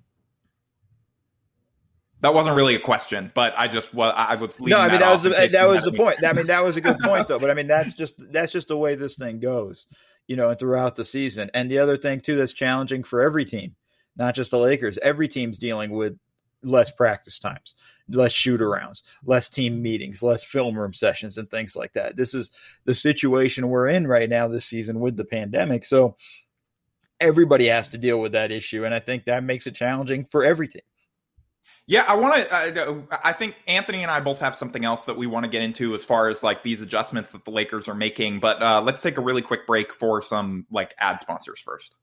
[2.25, 4.79] That wasn't really a question, but I just was I was no.
[4.79, 6.25] I mean that, was a, that was the point.
[6.25, 7.39] I mean that was a good point though.
[7.39, 9.85] But I mean that's just that's just the way this thing goes,
[10.27, 11.51] you know, and throughout the season.
[11.53, 13.75] And the other thing too that's challenging for every team,
[14.17, 14.97] not just the Lakers.
[15.03, 16.19] Every team's dealing with
[16.63, 17.75] less practice times,
[18.09, 22.17] less shoot arounds, less team meetings, less film room sessions, and things like that.
[22.17, 22.51] This is
[22.87, 25.85] the situation we're in right now this season with the pandemic.
[25.85, 26.17] So
[27.21, 30.43] everybody has to deal with that issue, and I think that makes it challenging for
[30.43, 30.81] every team.
[31.87, 33.05] Yeah, I want to.
[33.27, 35.95] I think Anthony and I both have something else that we want to get into
[35.95, 38.41] as far as like these adjustments that the Lakers are making.
[38.41, 41.95] But uh, let's take a really quick break for some like ad sponsors first.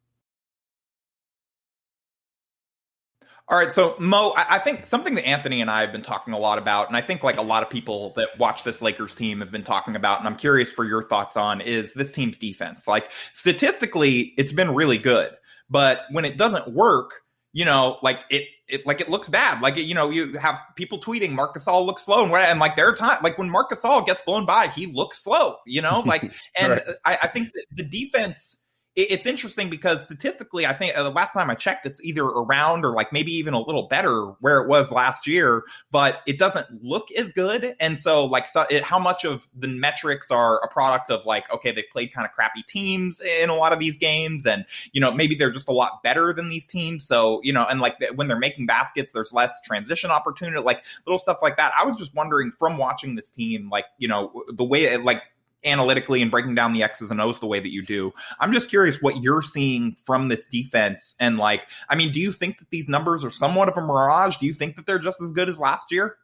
[3.50, 6.40] All right, so Mo, I think something that Anthony and I have been talking a
[6.40, 9.42] lot about, and I think like a lot of people that watch this Lakers team
[9.42, 12.88] have been talking about, and I'm curious for your thoughts on, is this team's defense.
[12.88, 15.32] Like statistically, it's been really good,
[15.70, 17.21] but when it doesn't work,
[17.54, 19.62] you know, like it, it like it looks bad.
[19.62, 22.88] Like you know, you have people tweeting Marc Gasol looks slow, and, and like there
[22.88, 25.58] are times like when Marc Gasol gets blown by, he looks slow.
[25.66, 26.84] You know, like and right.
[27.06, 28.64] I, I think the defense
[28.96, 32.84] it's interesting because statistically, I think uh, the last time I checked, it's either around
[32.84, 36.84] or like maybe even a little better where it was last year, but it doesn't
[36.84, 37.74] look as good.
[37.80, 41.50] And so, like, so it, how much of the metrics are a product of like,
[41.54, 45.00] okay, they've played kind of crappy teams in a lot of these games, and you
[45.00, 47.08] know, maybe they're just a lot better than these teams.
[47.08, 51.20] So, you know, and like when they're making baskets, there's less transition opportunity, like little
[51.20, 51.72] stuff like that.
[51.80, 55.24] I was just wondering from watching this team, like, you know, the way it, like
[55.64, 58.14] analytically and breaking down the X's and O's the way that you do.
[58.40, 61.16] I'm just curious what you're seeing from this defense.
[61.20, 64.38] And like, I mean, do you think that these numbers are somewhat of a mirage?
[64.38, 66.18] Do you think that they're just as good as last year?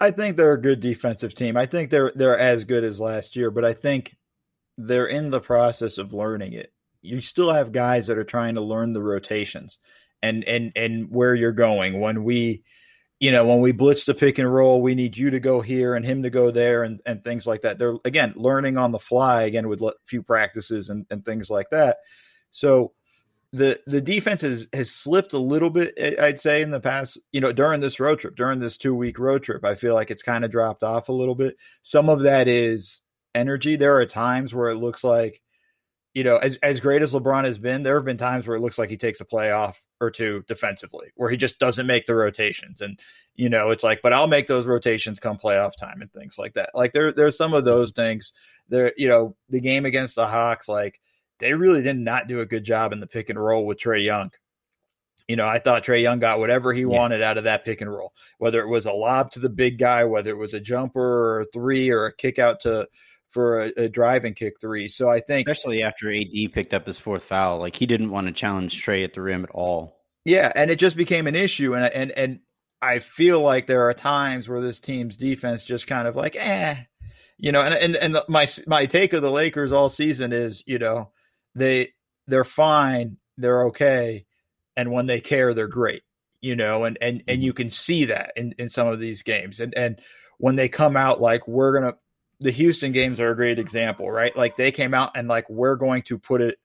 [0.00, 1.56] I think they're a good defensive team.
[1.56, 4.16] I think they're they're as good as last year, but I think
[4.78, 6.72] they're in the process of learning it.
[7.02, 9.78] You still have guys that are trying to learn the rotations
[10.22, 12.00] and and and where you're going.
[12.00, 12.64] When we
[13.20, 15.94] you know, when we blitz the pick and roll, we need you to go here
[15.94, 17.78] and him to go there and, and things like that.
[17.78, 21.68] They're again learning on the fly again with a few practices and, and things like
[21.70, 21.98] that.
[22.50, 22.92] So
[23.52, 27.42] the the defense has has slipped a little bit, I'd say, in the past, you
[27.42, 29.66] know, during this road trip, during this two week road trip.
[29.66, 31.56] I feel like it's kind of dropped off a little bit.
[31.82, 33.02] Some of that is
[33.34, 33.76] energy.
[33.76, 35.42] There are times where it looks like,
[36.14, 38.60] you know, as as great as LeBron has been, there have been times where it
[38.60, 42.06] looks like he takes a play off or two defensively where he just doesn't make
[42.06, 42.80] the rotations.
[42.80, 42.98] And
[43.34, 46.54] you know it's like but I'll make those rotations come playoff time and things like
[46.54, 46.70] that.
[46.74, 48.32] Like there there's some of those things
[48.68, 51.00] there you know the game against the Hawks like
[51.40, 54.04] they really did not do a good job in the pick and roll with Trae
[54.04, 54.30] Young.
[55.26, 56.88] You know, I thought Trae Young got whatever he yeah.
[56.88, 59.78] wanted out of that pick and roll, whether it was a lob to the big
[59.78, 62.86] guy, whether it was a jumper or a three or a kick out to
[63.30, 64.88] for a, a drive and kick three.
[64.88, 68.26] So I think, especially after AD picked up his fourth foul, like he didn't want
[68.26, 69.96] to challenge Trae at the rim at all.
[70.24, 72.40] Yeah, and it just became an issue, and and and
[72.82, 76.76] I feel like there are times where this team's defense just kind of like, eh,
[77.38, 80.62] you know, and and and the, my my take of the Lakers all season is,
[80.66, 81.10] you know,
[81.54, 81.92] they
[82.26, 84.26] they're fine, they're okay,
[84.76, 86.02] and when they care, they're great,
[86.40, 87.44] you know, and and and mm-hmm.
[87.44, 90.00] you can see that in in some of these games, and and
[90.38, 91.94] when they come out like we're gonna
[92.40, 94.36] the Houston games are a great example, right?
[94.36, 96.58] Like they came out and like we're going to put it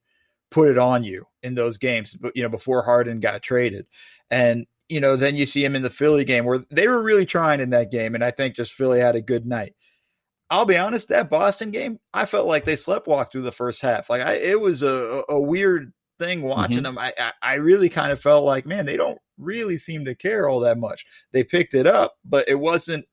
[0.52, 3.86] put it on you in those games, but you know before Harden got traded,
[4.32, 7.26] and you know then you see him in the Philly game where they were really
[7.26, 9.76] trying in that game, and I think just Philly had a good night.
[10.50, 14.10] I'll be honest, that Boston game, I felt like they sleptwalked through the first half.
[14.10, 16.84] Like I, it was a, a weird thing watching mm-hmm.
[16.84, 16.98] them.
[17.00, 20.48] I, I, I really kind of felt like, man, they don't really seem to care
[20.48, 21.06] all that much.
[21.32, 23.06] They picked it up, but it wasn't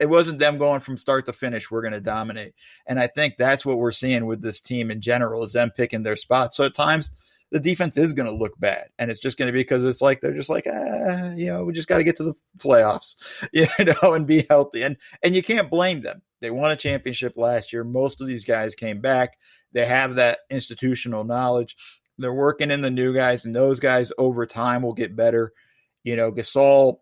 [0.00, 1.70] it wasn't them going from start to finish.
[1.70, 2.54] We're going to dominate,
[2.86, 6.02] and I think that's what we're seeing with this team in general is them picking
[6.02, 6.56] their spots.
[6.56, 7.10] So at times
[7.50, 10.00] the defense is going to look bad, and it's just going to be because it's
[10.00, 13.16] like they're just like, ah, you know, we just got to get to the playoffs,
[13.52, 16.22] you know, and be healthy, and and you can't blame them.
[16.40, 17.82] They won a championship last year.
[17.82, 19.38] Most of these guys came back.
[19.72, 21.76] They have that institutional knowledge.
[22.18, 25.52] They're working in the new guys, and those guys over time will get better.
[26.04, 26.98] You know, Gasol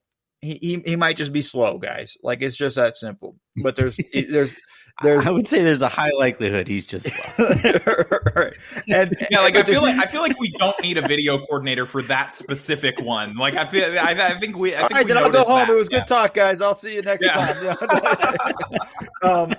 [0.46, 2.16] he, he, he might just be slow, guys.
[2.22, 3.36] Like it's just that simple.
[3.62, 3.98] But there's
[4.30, 4.54] there's
[5.02, 7.48] there's I would say there's a high likelihood he's just slow.
[8.34, 8.56] right.
[8.88, 11.84] And yeah, like I feel like I feel like we don't need a video coordinator
[11.86, 13.36] for that specific one.
[13.36, 14.74] Like I feel I, I think we.
[14.74, 15.66] I think All right, then I'll go home.
[15.66, 15.70] That.
[15.70, 15.98] It was yeah.
[15.98, 16.62] good talk, guys.
[16.62, 17.74] I'll see you next yeah.
[17.74, 18.74] time.
[19.22, 19.54] um,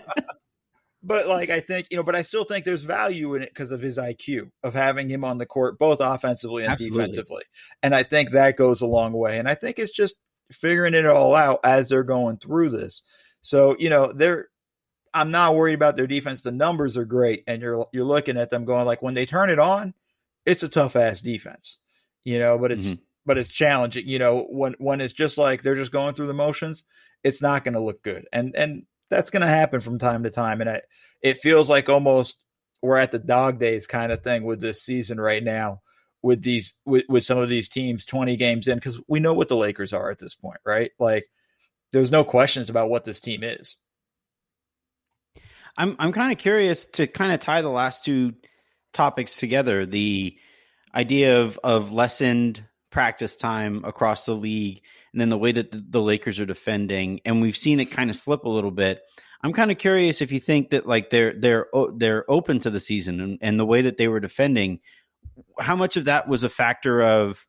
[1.03, 3.71] but like I think you know, but I still think there's value in it because
[3.71, 6.97] of his IQ of having him on the court, both offensively and Absolutely.
[6.97, 7.43] defensively.
[7.83, 9.37] And I think that goes a long way.
[9.37, 10.15] And I think it's just
[10.51, 13.01] figuring it all out as they're going through this.
[13.41, 14.47] So, you know, they're
[15.13, 16.41] I'm not worried about their defense.
[16.41, 19.49] The numbers are great and you're you're looking at them going like when they turn
[19.49, 19.93] it on,
[20.45, 21.77] it's a tough ass defense.
[22.23, 23.01] You know, but it's mm-hmm.
[23.25, 26.33] but it's challenging, you know, when when it's just like they're just going through the
[26.33, 26.83] motions,
[27.23, 28.25] it's not going to look good.
[28.33, 30.81] And and that's going to happen from time to time and I,
[31.21, 32.39] it feels like almost
[32.81, 35.81] we're at the dog days kind of thing with this season right now
[36.27, 39.47] with these with, with some of these teams 20 games in because we know what
[39.47, 40.91] the Lakers are at this point, right?
[40.99, 41.25] Like
[41.93, 43.77] there's no questions about what this team is.
[45.77, 48.33] I'm I'm kind of curious to kind of tie the last two
[48.93, 49.85] topics together.
[49.85, 50.37] The
[50.93, 54.81] idea of of lessened practice time across the league,
[55.13, 58.17] and then the way that the, Lakers are defending, and we've seen it kind of
[58.17, 59.01] slip a little bit.
[59.43, 62.81] I'm kind of curious if you think that like they're they're they're open to the
[62.81, 64.81] season and, and the way that they were defending
[65.59, 67.45] how much of that was a factor of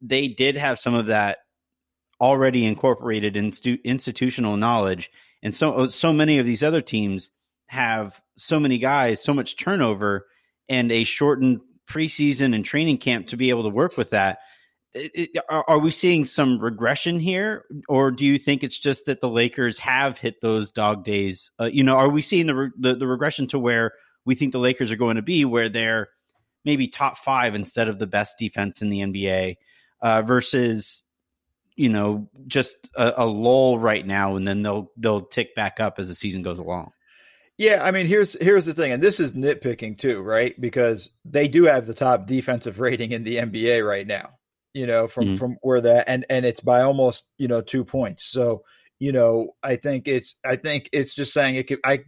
[0.00, 1.38] they did have some of that
[2.20, 5.10] already incorporated into institutional knowledge
[5.42, 7.30] and so uh, so many of these other teams
[7.66, 10.26] have so many guys so much turnover
[10.68, 14.38] and a shortened preseason and training camp to be able to work with that.
[14.94, 19.06] It, it, are, are, we seeing some regression here or do you think it's just
[19.06, 21.50] that the lakers have hit those dog days?
[21.58, 23.92] Uh, you know are we seeing the, the the regression to where
[24.26, 26.08] we think the lakers are going to be where they're
[26.64, 29.56] maybe top five instead of the best defense in the NBA
[30.00, 31.04] uh, versus
[31.76, 35.98] you know just a, a, lull right now and then they'll they'll tick back up
[35.98, 36.92] as the season goes along.
[37.58, 40.58] Yeah, I mean here's here's the thing, and this is nitpicking too, right?
[40.60, 44.30] Because they do have the top defensive rating in the NBA right now.
[44.74, 45.36] You know, from mm-hmm.
[45.36, 48.24] from where that and and it's by almost you know two points.
[48.24, 48.64] So
[48.98, 52.00] you know, I think it's I think it's just saying it could I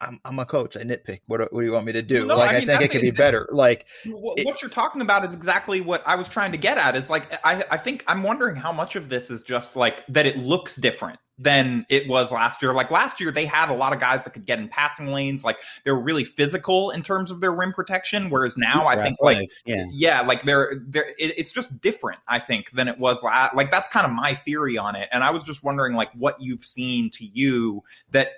[0.00, 0.76] I'm, I'm a coach.
[0.76, 1.20] I nitpick.
[1.26, 2.26] What, what do you want me to do?
[2.26, 3.48] No, like, I I, think it could be better.
[3.50, 6.78] Like, what, it- what you're talking about is exactly what I was trying to get
[6.78, 6.96] at.
[6.96, 10.26] Is like I, I think I'm wondering how much of this is just like that
[10.26, 12.72] it looks different than it was last year.
[12.72, 15.42] Like last year, they had a lot of guys that could get in passing lanes.
[15.44, 18.30] Like they were really physical in terms of their rim protection.
[18.30, 19.84] Whereas now, I think like yeah.
[19.90, 22.20] yeah, like they're they're it, it's just different.
[22.28, 23.54] I think than it was last.
[23.54, 25.08] Like that's kind of my theory on it.
[25.12, 28.28] And I was just wondering like what you've seen to you that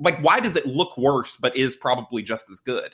[0.00, 2.92] like why does it look worse but is probably just as good.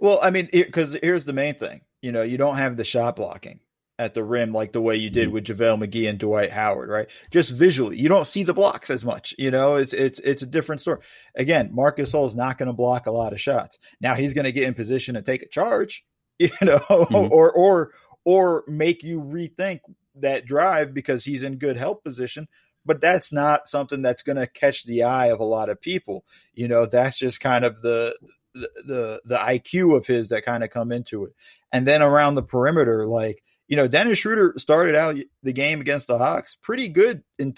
[0.00, 1.80] well, I mean, because here's the main thing.
[2.02, 3.60] You know, you don't have the shot blocking
[3.98, 7.06] at the rim like the way you did with JaVale McGee and Dwight Howard, right?
[7.30, 9.32] Just visually, you don't see the blocks as much.
[9.38, 10.98] You know, it's it's it's a different story.
[11.36, 13.78] Again, Marc Gasol is not going to block a lot of shots.
[14.00, 16.04] Now he's going to get in position and take a charge,
[16.40, 17.30] you know, Mhm.
[17.30, 17.92] or or
[18.24, 19.80] or make you rethink
[20.16, 22.48] that drive because he's in good help position.
[22.86, 26.24] But that's not something that's going to catch the eye of a lot of people.
[26.54, 28.16] You know, that's just kind of the
[28.54, 31.34] the the, the IQ of his that kind of come into it.
[31.72, 36.06] And then around the perimeter, like you know, Dennis Schroeder started out the game against
[36.06, 37.54] the Hawks pretty good in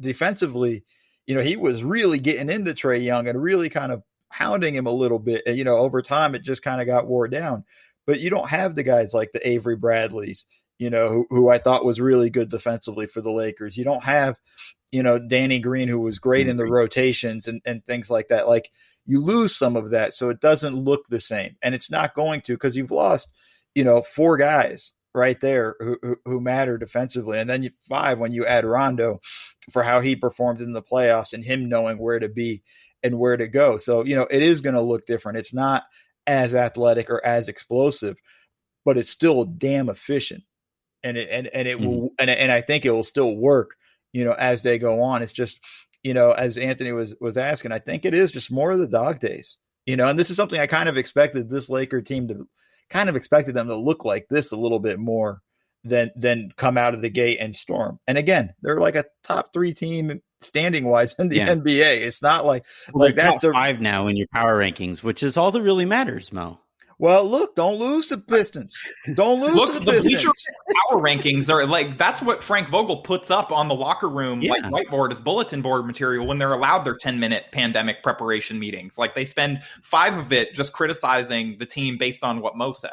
[0.00, 0.84] defensively.
[1.26, 4.86] You know, he was really getting into Trae Young and really kind of hounding him
[4.86, 5.46] a little bit.
[5.46, 7.64] You know, over time, it just kind of got wore down.
[8.06, 10.46] But you don't have the guys like the Avery Bradleys,
[10.80, 13.76] you know, who, who I thought was really good defensively for the Lakers.
[13.76, 14.38] You don't have,
[14.90, 16.72] you know, Danny Green, who was great in the mm-hmm.
[16.72, 18.48] rotations and, and things like that.
[18.48, 18.70] Like
[19.04, 20.14] you lose some of that.
[20.14, 21.56] So it doesn't look the same.
[21.60, 23.28] And it's not going to because you've lost,
[23.74, 27.38] you know, four guys right there who, who, who matter defensively.
[27.38, 29.20] And then you five when you add Rondo
[29.70, 32.62] for how he performed in the playoffs and him knowing where to be
[33.02, 33.76] and where to go.
[33.76, 35.36] So, you know, it is going to look different.
[35.36, 35.82] It's not
[36.26, 38.16] as athletic or as explosive,
[38.86, 40.42] but it's still damn efficient.
[41.02, 41.86] And it and, and it mm-hmm.
[41.86, 43.76] will and and I think it will still work,
[44.12, 45.22] you know, as they go on.
[45.22, 45.60] It's just,
[46.02, 48.88] you know, as Anthony was was asking, I think it is just more of the
[48.88, 49.56] dog days.
[49.86, 52.46] You know, and this is something I kind of expected this Laker team to
[52.90, 55.40] kind of expected them to look like this a little bit more
[55.84, 57.98] than than come out of the gate and storm.
[58.06, 61.54] And again, they're like a top three team standing wise in the Yeah.
[61.54, 62.02] NBA.
[62.02, 65.22] It's not like Well, like that's top the five now in your power rankings, which
[65.22, 66.58] is all that really matters, Mo.
[67.00, 67.24] Well.
[67.24, 68.80] Look, don't lose the Pistons.
[69.14, 70.14] Don't lose Look, to the, the Pistons.
[70.14, 70.30] bleacher
[70.88, 74.62] power rankings are like that's what Frank Vogel puts up on the locker room like
[74.64, 78.98] whiteboard as bulletin board material when they're allowed their 10 minute pandemic preparation meetings.
[78.98, 82.92] Like they spend five of it just criticizing the team based on what Mo said.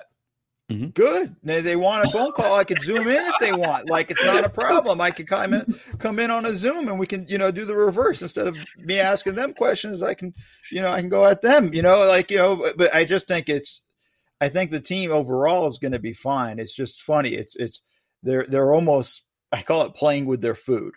[0.71, 0.87] Mm-hmm.
[0.87, 1.33] Good.
[1.43, 2.57] They, they want a phone call.
[2.57, 3.89] I could zoom in if they want.
[3.89, 4.99] Like it's not a problem.
[4.99, 7.63] I could come in, come in on a Zoom, and we can, you know, do
[7.63, 10.01] the reverse instead of me asking them questions.
[10.01, 10.33] I can,
[10.69, 11.73] you know, I can go at them.
[11.73, 12.57] You know, like you know.
[12.57, 13.81] But, but I just think it's.
[14.39, 16.59] I think the team overall is going to be fine.
[16.59, 17.33] It's just funny.
[17.33, 17.81] It's it's
[18.23, 19.23] they're they're almost.
[19.51, 20.93] I call it playing with their food,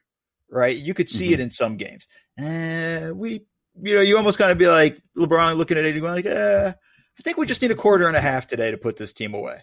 [0.50, 0.76] right?
[0.76, 2.08] You could see it in some games.
[2.36, 3.44] Eh, we,
[3.80, 6.26] you know, you almost kind of be like LeBron looking at it and going like,
[6.26, 6.72] eh.
[6.72, 9.34] I think we just need a quarter and a half today to put this team
[9.34, 9.62] away.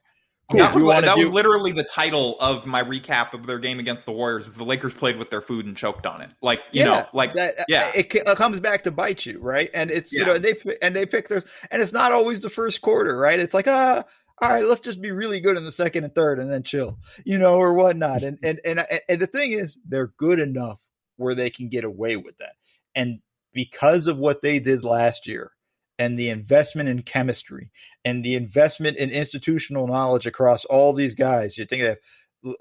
[0.50, 0.60] Cool.
[0.60, 3.80] that was, you that to was literally the title of my recap of their game
[3.80, 6.30] against the Warriors is the Lakers played with their food and choked on it.
[6.42, 7.92] Like, you know, like that, yeah.
[7.94, 9.70] it, it comes back to bite you, right?
[9.74, 10.26] And it's you Yeah.
[10.26, 13.40] know they and they pick their and it's not always the first quarter, right?
[13.40, 14.06] It's like ah,
[14.42, 16.98] all right, let's just be really good in the second and third, and then chill,
[17.26, 18.24] you know, or whatnot.
[18.24, 20.80] And and and and the thing is, they're good enough
[21.18, 22.54] where they can get away with that,
[22.96, 23.20] and
[23.52, 25.52] because of what they did last year.
[26.00, 27.72] And the investment in chemistry
[28.06, 31.58] and the investment in institutional knowledge across all these guys.
[31.58, 31.98] You think they have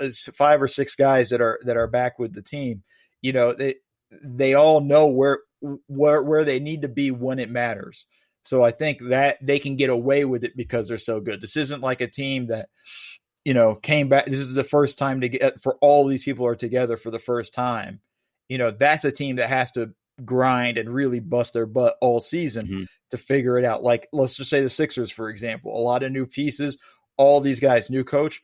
[0.01, 2.83] uh, five or six guys that are that are back with the team.
[3.20, 3.77] You know, they
[4.22, 5.40] they all know where
[5.87, 8.07] where where they need to be when it matters.
[8.44, 11.40] So I think that they can get away with it because they're so good.
[11.40, 12.68] This isn't like a team that
[13.44, 14.27] you know came back.
[14.27, 17.18] This is the first time to get for all these people are together for the
[17.18, 18.01] first time.
[18.49, 19.92] You know, that's a team that has to
[20.24, 22.87] grind and really bust their butt all season Mhm.
[23.11, 23.83] to figure it out.
[23.83, 26.79] Like let's just say the Sixers, for example, a lot of new pieces,
[27.16, 28.42] all these guys, new coach,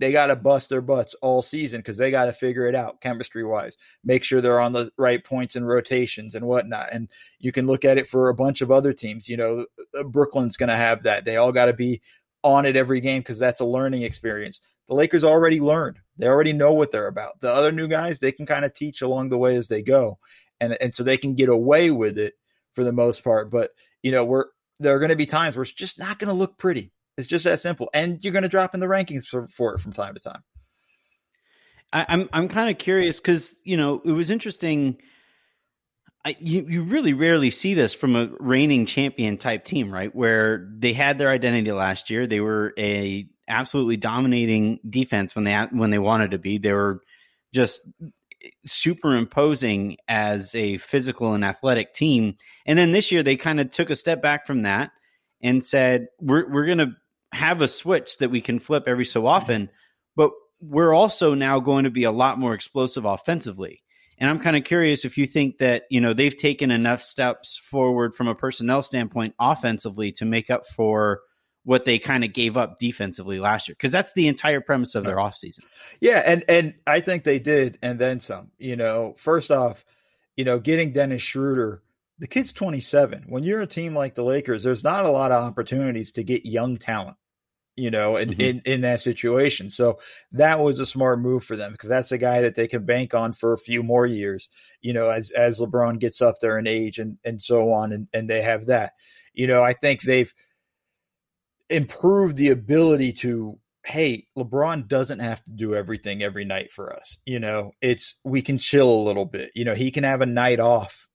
[0.00, 3.00] they got to bust their butts all season because they got to figure it out
[3.00, 3.76] chemistry wise.
[4.04, 6.90] Make sure they're on the right points and rotations and whatnot.
[6.92, 7.08] And
[7.40, 9.28] you can look at it for a bunch of other teams.
[9.28, 9.66] You know,
[9.98, 11.24] uh, Brooklyn's going to have that.
[11.24, 12.00] They all got to be
[12.44, 14.60] on it every game because that's a learning experience.
[14.86, 15.98] The Lakers already learned.
[16.16, 17.40] They already know what they're about.
[17.40, 20.18] The other new guys, they can kind of teach along the way as they go.
[20.60, 22.34] And and so they can get away with it
[22.74, 23.50] for the most part.
[23.50, 23.70] But
[24.02, 24.46] you know, we're
[24.80, 26.92] there are going to be times where it's just not going to look pretty.
[27.16, 29.80] It's just that simple, and you're going to drop in the rankings for, for it
[29.80, 30.42] from time to time.
[31.92, 34.98] I, I'm I'm kind of curious because you know it was interesting.
[36.24, 40.14] I, you you really rarely see this from a reigning champion type team, right?
[40.14, 42.26] Where they had their identity last year.
[42.26, 46.58] They were a absolutely dominating defense when they when they wanted to be.
[46.58, 47.00] They were
[47.52, 47.80] just
[48.66, 52.36] super imposing as a physical and athletic team.
[52.66, 54.90] And then this year they kind of took a step back from that
[55.40, 56.92] and said, we're, we're going to
[57.32, 59.28] have a switch that we can flip every so mm-hmm.
[59.28, 59.70] often,
[60.16, 60.30] but
[60.60, 63.82] we're also now going to be a lot more explosive offensively.
[64.18, 67.56] And I'm kind of curious if you think that, you know, they've taken enough steps
[67.56, 71.20] forward from a personnel standpoint offensively to make up for
[71.68, 75.04] what they kind of gave up defensively last year because that's the entire premise of
[75.04, 75.60] their offseason.
[76.00, 78.50] Yeah, and and I think they did and then some.
[78.56, 79.84] You know, first off,
[80.34, 81.82] you know, getting Dennis Schroeder,
[82.18, 83.26] the kid's 27.
[83.28, 86.46] When you're a team like the Lakers, there's not a lot of opportunities to get
[86.46, 87.18] young talent
[87.76, 88.40] you know, in, mm-hmm.
[88.40, 89.70] in, in that situation.
[89.70, 90.00] So
[90.32, 93.12] that was a smart move for them because that's a guy that they can bank
[93.12, 94.48] on for a few more years,
[94.80, 98.08] you know, as as LeBron gets up there in age and and so on, and
[98.14, 98.94] and they have that.
[99.32, 100.32] You know, I think they've
[101.70, 107.16] improved the ability to hey, LeBron doesn't have to do everything every night for us.
[107.24, 109.50] You know, it's we can chill a little bit.
[109.54, 111.08] You know, he can have a night off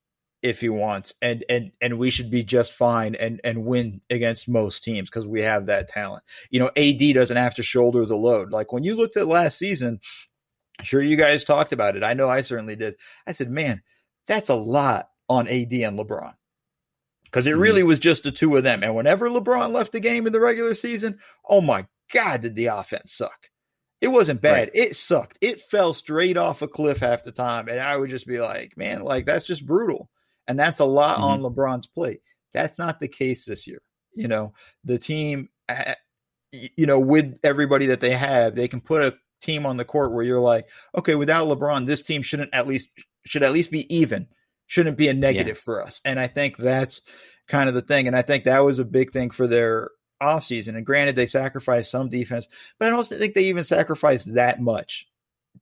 [0.44, 4.50] if he wants and and and we should be just fine and and win against
[4.50, 6.24] most teams because we have that talent.
[6.52, 8.52] You know ad doesn't have to shoulder the load.
[8.52, 10.00] Like when you looked at last season
[10.82, 12.04] sure you guys talked about it.
[12.04, 12.96] I know i certainly did.
[13.26, 13.82] I said man
[14.28, 16.34] that's a lot on ad and lebron
[17.34, 17.62] because it mm-hmm.
[17.62, 20.40] really was just the two of them and whenever lebron left the game in the
[20.40, 21.18] regular season
[21.50, 23.50] oh my god did the offense suck
[24.04, 24.52] it wasn't bad.
[24.52, 24.72] Right.
[24.74, 25.38] It sucked.
[25.40, 27.70] It fell straight off a cliff half the time.
[27.70, 30.10] And I would just be like, man, like that's just brutal
[30.46, 31.24] and that's a lot mm-hmm.
[31.24, 32.20] on LeBron's plate.
[32.52, 33.82] That's not the case this year.
[34.14, 34.54] You know,
[34.84, 35.48] the team,
[36.52, 40.12] you know, with everybody that they have, they can put a team on the court
[40.12, 40.68] where you're like,
[40.98, 42.90] okay, without LeBron, this team shouldn't at least
[43.26, 44.28] should at least be even,
[44.74, 45.64] shouldn't be a negative yeah.
[45.64, 46.02] for us.
[46.04, 47.02] And I think that's
[47.48, 48.08] kind of the thing.
[48.08, 50.76] And I think that was a big thing for their offseason.
[50.76, 52.48] And granted, they sacrificed some defense,
[52.80, 55.08] but I don't think they even sacrificed that much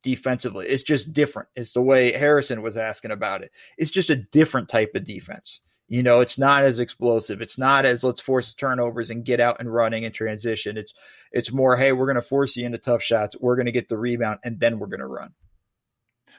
[0.01, 0.65] defensively.
[0.65, 1.49] It's just different.
[1.57, 3.51] It's the way Harrison was asking about it.
[3.77, 5.59] It's just a different type of defense.
[5.89, 7.41] You know, it's not as explosive.
[7.41, 10.77] It's not as let's force turnovers and get out and running and transition.
[10.77, 10.93] It's
[11.33, 13.35] it's more, hey, we're going to force you into tough shots.
[13.37, 15.33] We're going to get the rebound and then we're going to run.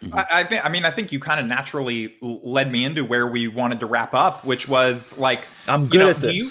[0.03, 0.19] Mm-hmm.
[0.19, 0.65] I, I, think.
[0.65, 3.87] I mean, I think you kind of naturally led me into where we wanted to
[3.87, 6.35] wrap up, which was like, I'm good you know, at this.
[6.35, 6.51] You,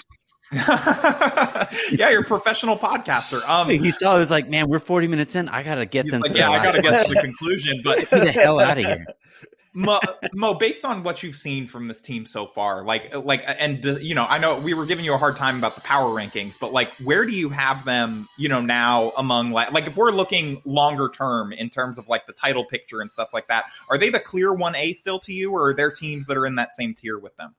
[0.52, 3.46] yeah, you're a professional podcaster.
[3.48, 4.14] Um, he saw.
[4.14, 5.48] He was like, "Man, we're 40 minutes in.
[5.48, 7.80] I gotta get them." Like, yeah, I gotta get to the conclusion.
[7.82, 9.06] But get the hell out of here.
[9.74, 9.98] Mo,
[10.34, 14.14] Mo, based on what you've seen from this team so far, like, like, and you
[14.14, 16.72] know, I know we were giving you a hard time about the power rankings, but
[16.72, 18.28] like, where do you have them?
[18.36, 22.26] You know, now among like, like if we're looking longer term in terms of like
[22.26, 25.32] the title picture and stuff like that, are they the clear one A still to
[25.32, 27.54] you, or are there teams that are in that same tier with them?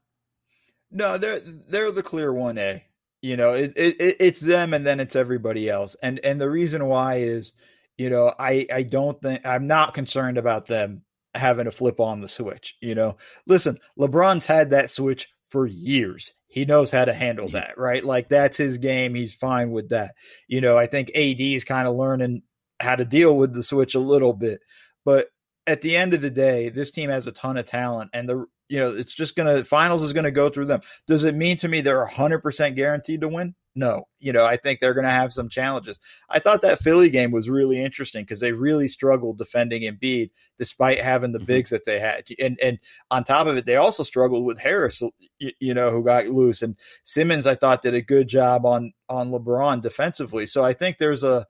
[0.91, 2.84] No, they're they're the clear one A.
[3.22, 5.95] You know, it, it it's them and then it's everybody else.
[6.03, 7.53] And and the reason why is,
[7.97, 11.01] you know, I I don't think I'm not concerned about them
[11.36, 12.75] having to flip on the switch.
[12.81, 13.17] You know,
[13.47, 16.34] listen, LeBron's had that switch for years.
[16.47, 18.03] He knows how to handle that, right?
[18.03, 19.15] Like that's his game.
[19.15, 20.15] He's fine with that.
[20.47, 22.43] You know, I think AD is kind of learning
[22.79, 24.61] how to deal with the switch a little bit.
[25.05, 25.29] But
[25.65, 28.45] at the end of the day, this team has a ton of talent, and the
[28.69, 30.81] you know, it's just going to finals is going to go through them.
[31.07, 33.53] Does it mean to me they're 100% guaranteed to win?
[33.76, 34.07] No.
[34.19, 35.99] You know, I think they're going to have some challenges.
[36.30, 40.99] I thought that Philly game was really interesting because they really struggled defending Embiid despite
[40.99, 41.45] having the mm-hmm.
[41.45, 42.26] bigs that they had.
[42.39, 45.01] And and on top of it, they also struggled with Harris,
[45.39, 46.61] you know, who got loose.
[46.61, 50.45] And Simmons, I thought, did a good job on on LeBron defensively.
[50.45, 51.47] So I think there's a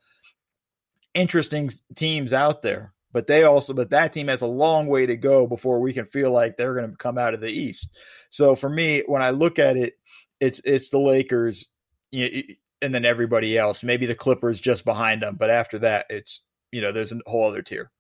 [1.14, 5.16] interesting teams out there but they also but that team has a long way to
[5.16, 7.88] go before we can feel like they're going to come out of the east
[8.32, 9.94] so for me when i look at it
[10.40, 11.68] it's it's the lakers
[12.14, 16.42] and then everybody else maybe the clippers just behind them but after that it's
[16.72, 17.92] you know there's a whole other tier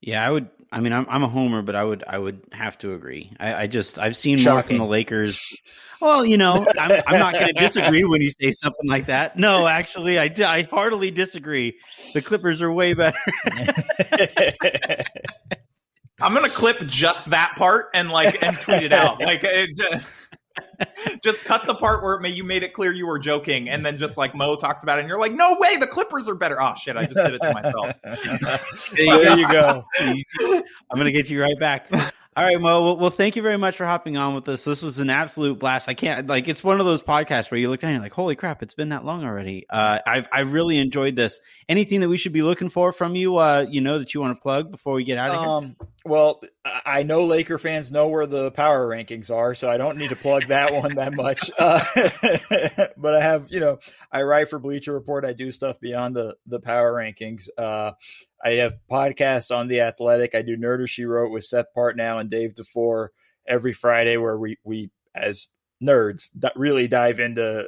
[0.00, 0.48] yeah, I would.
[0.72, 3.32] I mean, I'm I'm a homer, but I would I would have to agree.
[3.40, 4.52] I, I just I've seen Shocking.
[4.52, 5.40] more from the Lakers.
[6.00, 9.36] Well, you know, I'm, I'm not going to disagree when you say something like that.
[9.36, 11.78] No, actually, I I heartily disagree.
[12.14, 13.18] The Clippers are way better.
[16.20, 19.20] I'm gonna clip just that part and like and tweet it out.
[19.20, 20.25] Like it just,
[21.26, 24.16] just cut the part where you made it clear you were joking, and then just
[24.16, 26.74] like Mo talks about it, and you're like, "No way, the Clippers are better." Oh
[26.74, 28.92] shit, I just did it to myself.
[28.94, 29.84] there you go.
[30.90, 31.90] I'm gonna get you right back.
[32.36, 32.84] All right, Mo.
[32.84, 34.62] Well, well, thank you very much for hopping on with us.
[34.62, 35.88] This was an absolute blast.
[35.88, 38.12] I can't like it's one of those podcasts where you look down and you're like,
[38.12, 41.40] "Holy crap, it's been that long already." Uh, I've I really enjoyed this.
[41.68, 43.38] Anything that we should be looking for from you?
[43.38, 45.74] Uh, you know that you want to plug before we get out of here.
[46.06, 50.10] Well, I know Laker fans know where the power rankings are, so I don't need
[50.10, 51.50] to plug that one that much.
[51.58, 51.82] Uh,
[52.96, 53.78] but I have, you know,
[54.12, 55.24] I write for Bleacher Report.
[55.24, 57.48] I do stuff beyond the the power rankings.
[57.56, 57.92] Uh,
[58.44, 60.34] I have podcasts on the Athletic.
[60.34, 63.08] I do Nerder She Wrote with Seth Partnow and Dave DuFour
[63.48, 65.48] every Friday, where we we as
[65.82, 67.66] nerds really dive into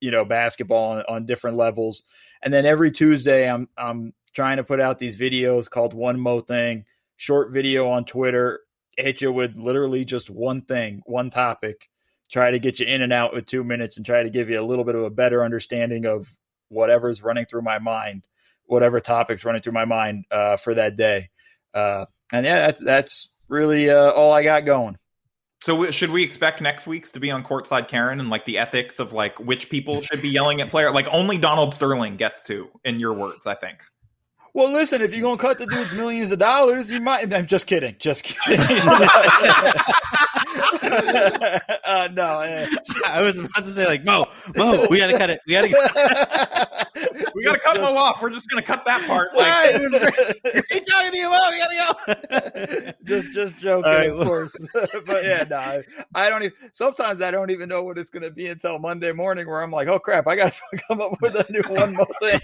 [0.00, 2.04] you know basketball on, on different levels.
[2.42, 6.40] And then every Tuesday, I'm I'm trying to put out these videos called One Mo
[6.40, 6.84] Thing
[7.16, 8.60] short video on Twitter,
[8.96, 11.88] hit you with literally just one thing, one topic,
[12.30, 14.60] try to get you in and out with two minutes and try to give you
[14.60, 16.28] a little bit of a better understanding of
[16.68, 18.26] whatever's running through my mind,
[18.66, 21.30] whatever topics running through my mind uh, for that day.
[21.72, 24.96] Uh, and yeah, that's that's really uh, all I got going.
[25.62, 28.98] So should we expect next week's to be on courtside Karen and like the ethics
[28.98, 30.90] of like which people should be yelling at player?
[30.90, 33.78] Like only Donald Sterling gets to, in your words, I think.
[34.54, 37.34] Well, listen, if you're gonna cut the dude's millions of dollars, you might.
[37.34, 38.64] I'm just kidding, just kidding.
[41.84, 42.40] uh, no,
[43.06, 44.26] I was about to say like Mo,
[44.56, 45.40] Mo, we gotta cut it.
[45.46, 45.68] We gotta.
[47.34, 48.22] we gotta cut Mo off.
[48.22, 49.34] We're just gonna cut that part.
[49.34, 50.64] Like, right, it great.
[50.70, 51.40] great talking to you, Mo.
[51.50, 52.92] We gotta go.
[53.04, 54.56] just, just joking, right, of course.
[54.72, 55.82] but yeah, no, I,
[56.14, 56.56] I don't even.
[56.72, 59.88] Sometimes I don't even know what it's gonna be until Monday morning, where I'm like,
[59.88, 60.54] oh crap, I gotta
[60.88, 62.40] come up with a new one more thing.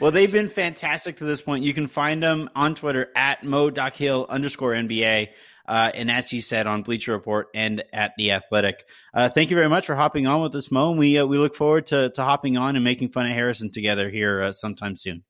[0.00, 1.64] Well, they've been fantastic to this point.
[1.64, 5.30] You can find them on Twitter at MoDakhil underscore NBA.
[5.68, 8.84] Uh, and as he said on Bleacher Report and at the Athletic.
[9.12, 10.90] Uh, thank you very much for hopping on with us, Mo.
[10.90, 13.70] And we uh, we look forward to to hopping on and making fun of Harrison
[13.70, 15.24] together here uh, sometime soon.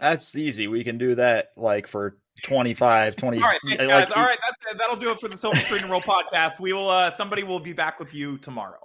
[0.00, 0.68] That's easy.
[0.68, 3.38] We can do that like for 25, 20.
[3.38, 4.08] All right, thanks, guys.
[4.08, 6.60] Like, All right, that, that'll do it for the Silver Screen and Roll podcast.
[6.60, 6.90] We will.
[6.90, 8.78] Uh, somebody will be back with you tomorrow.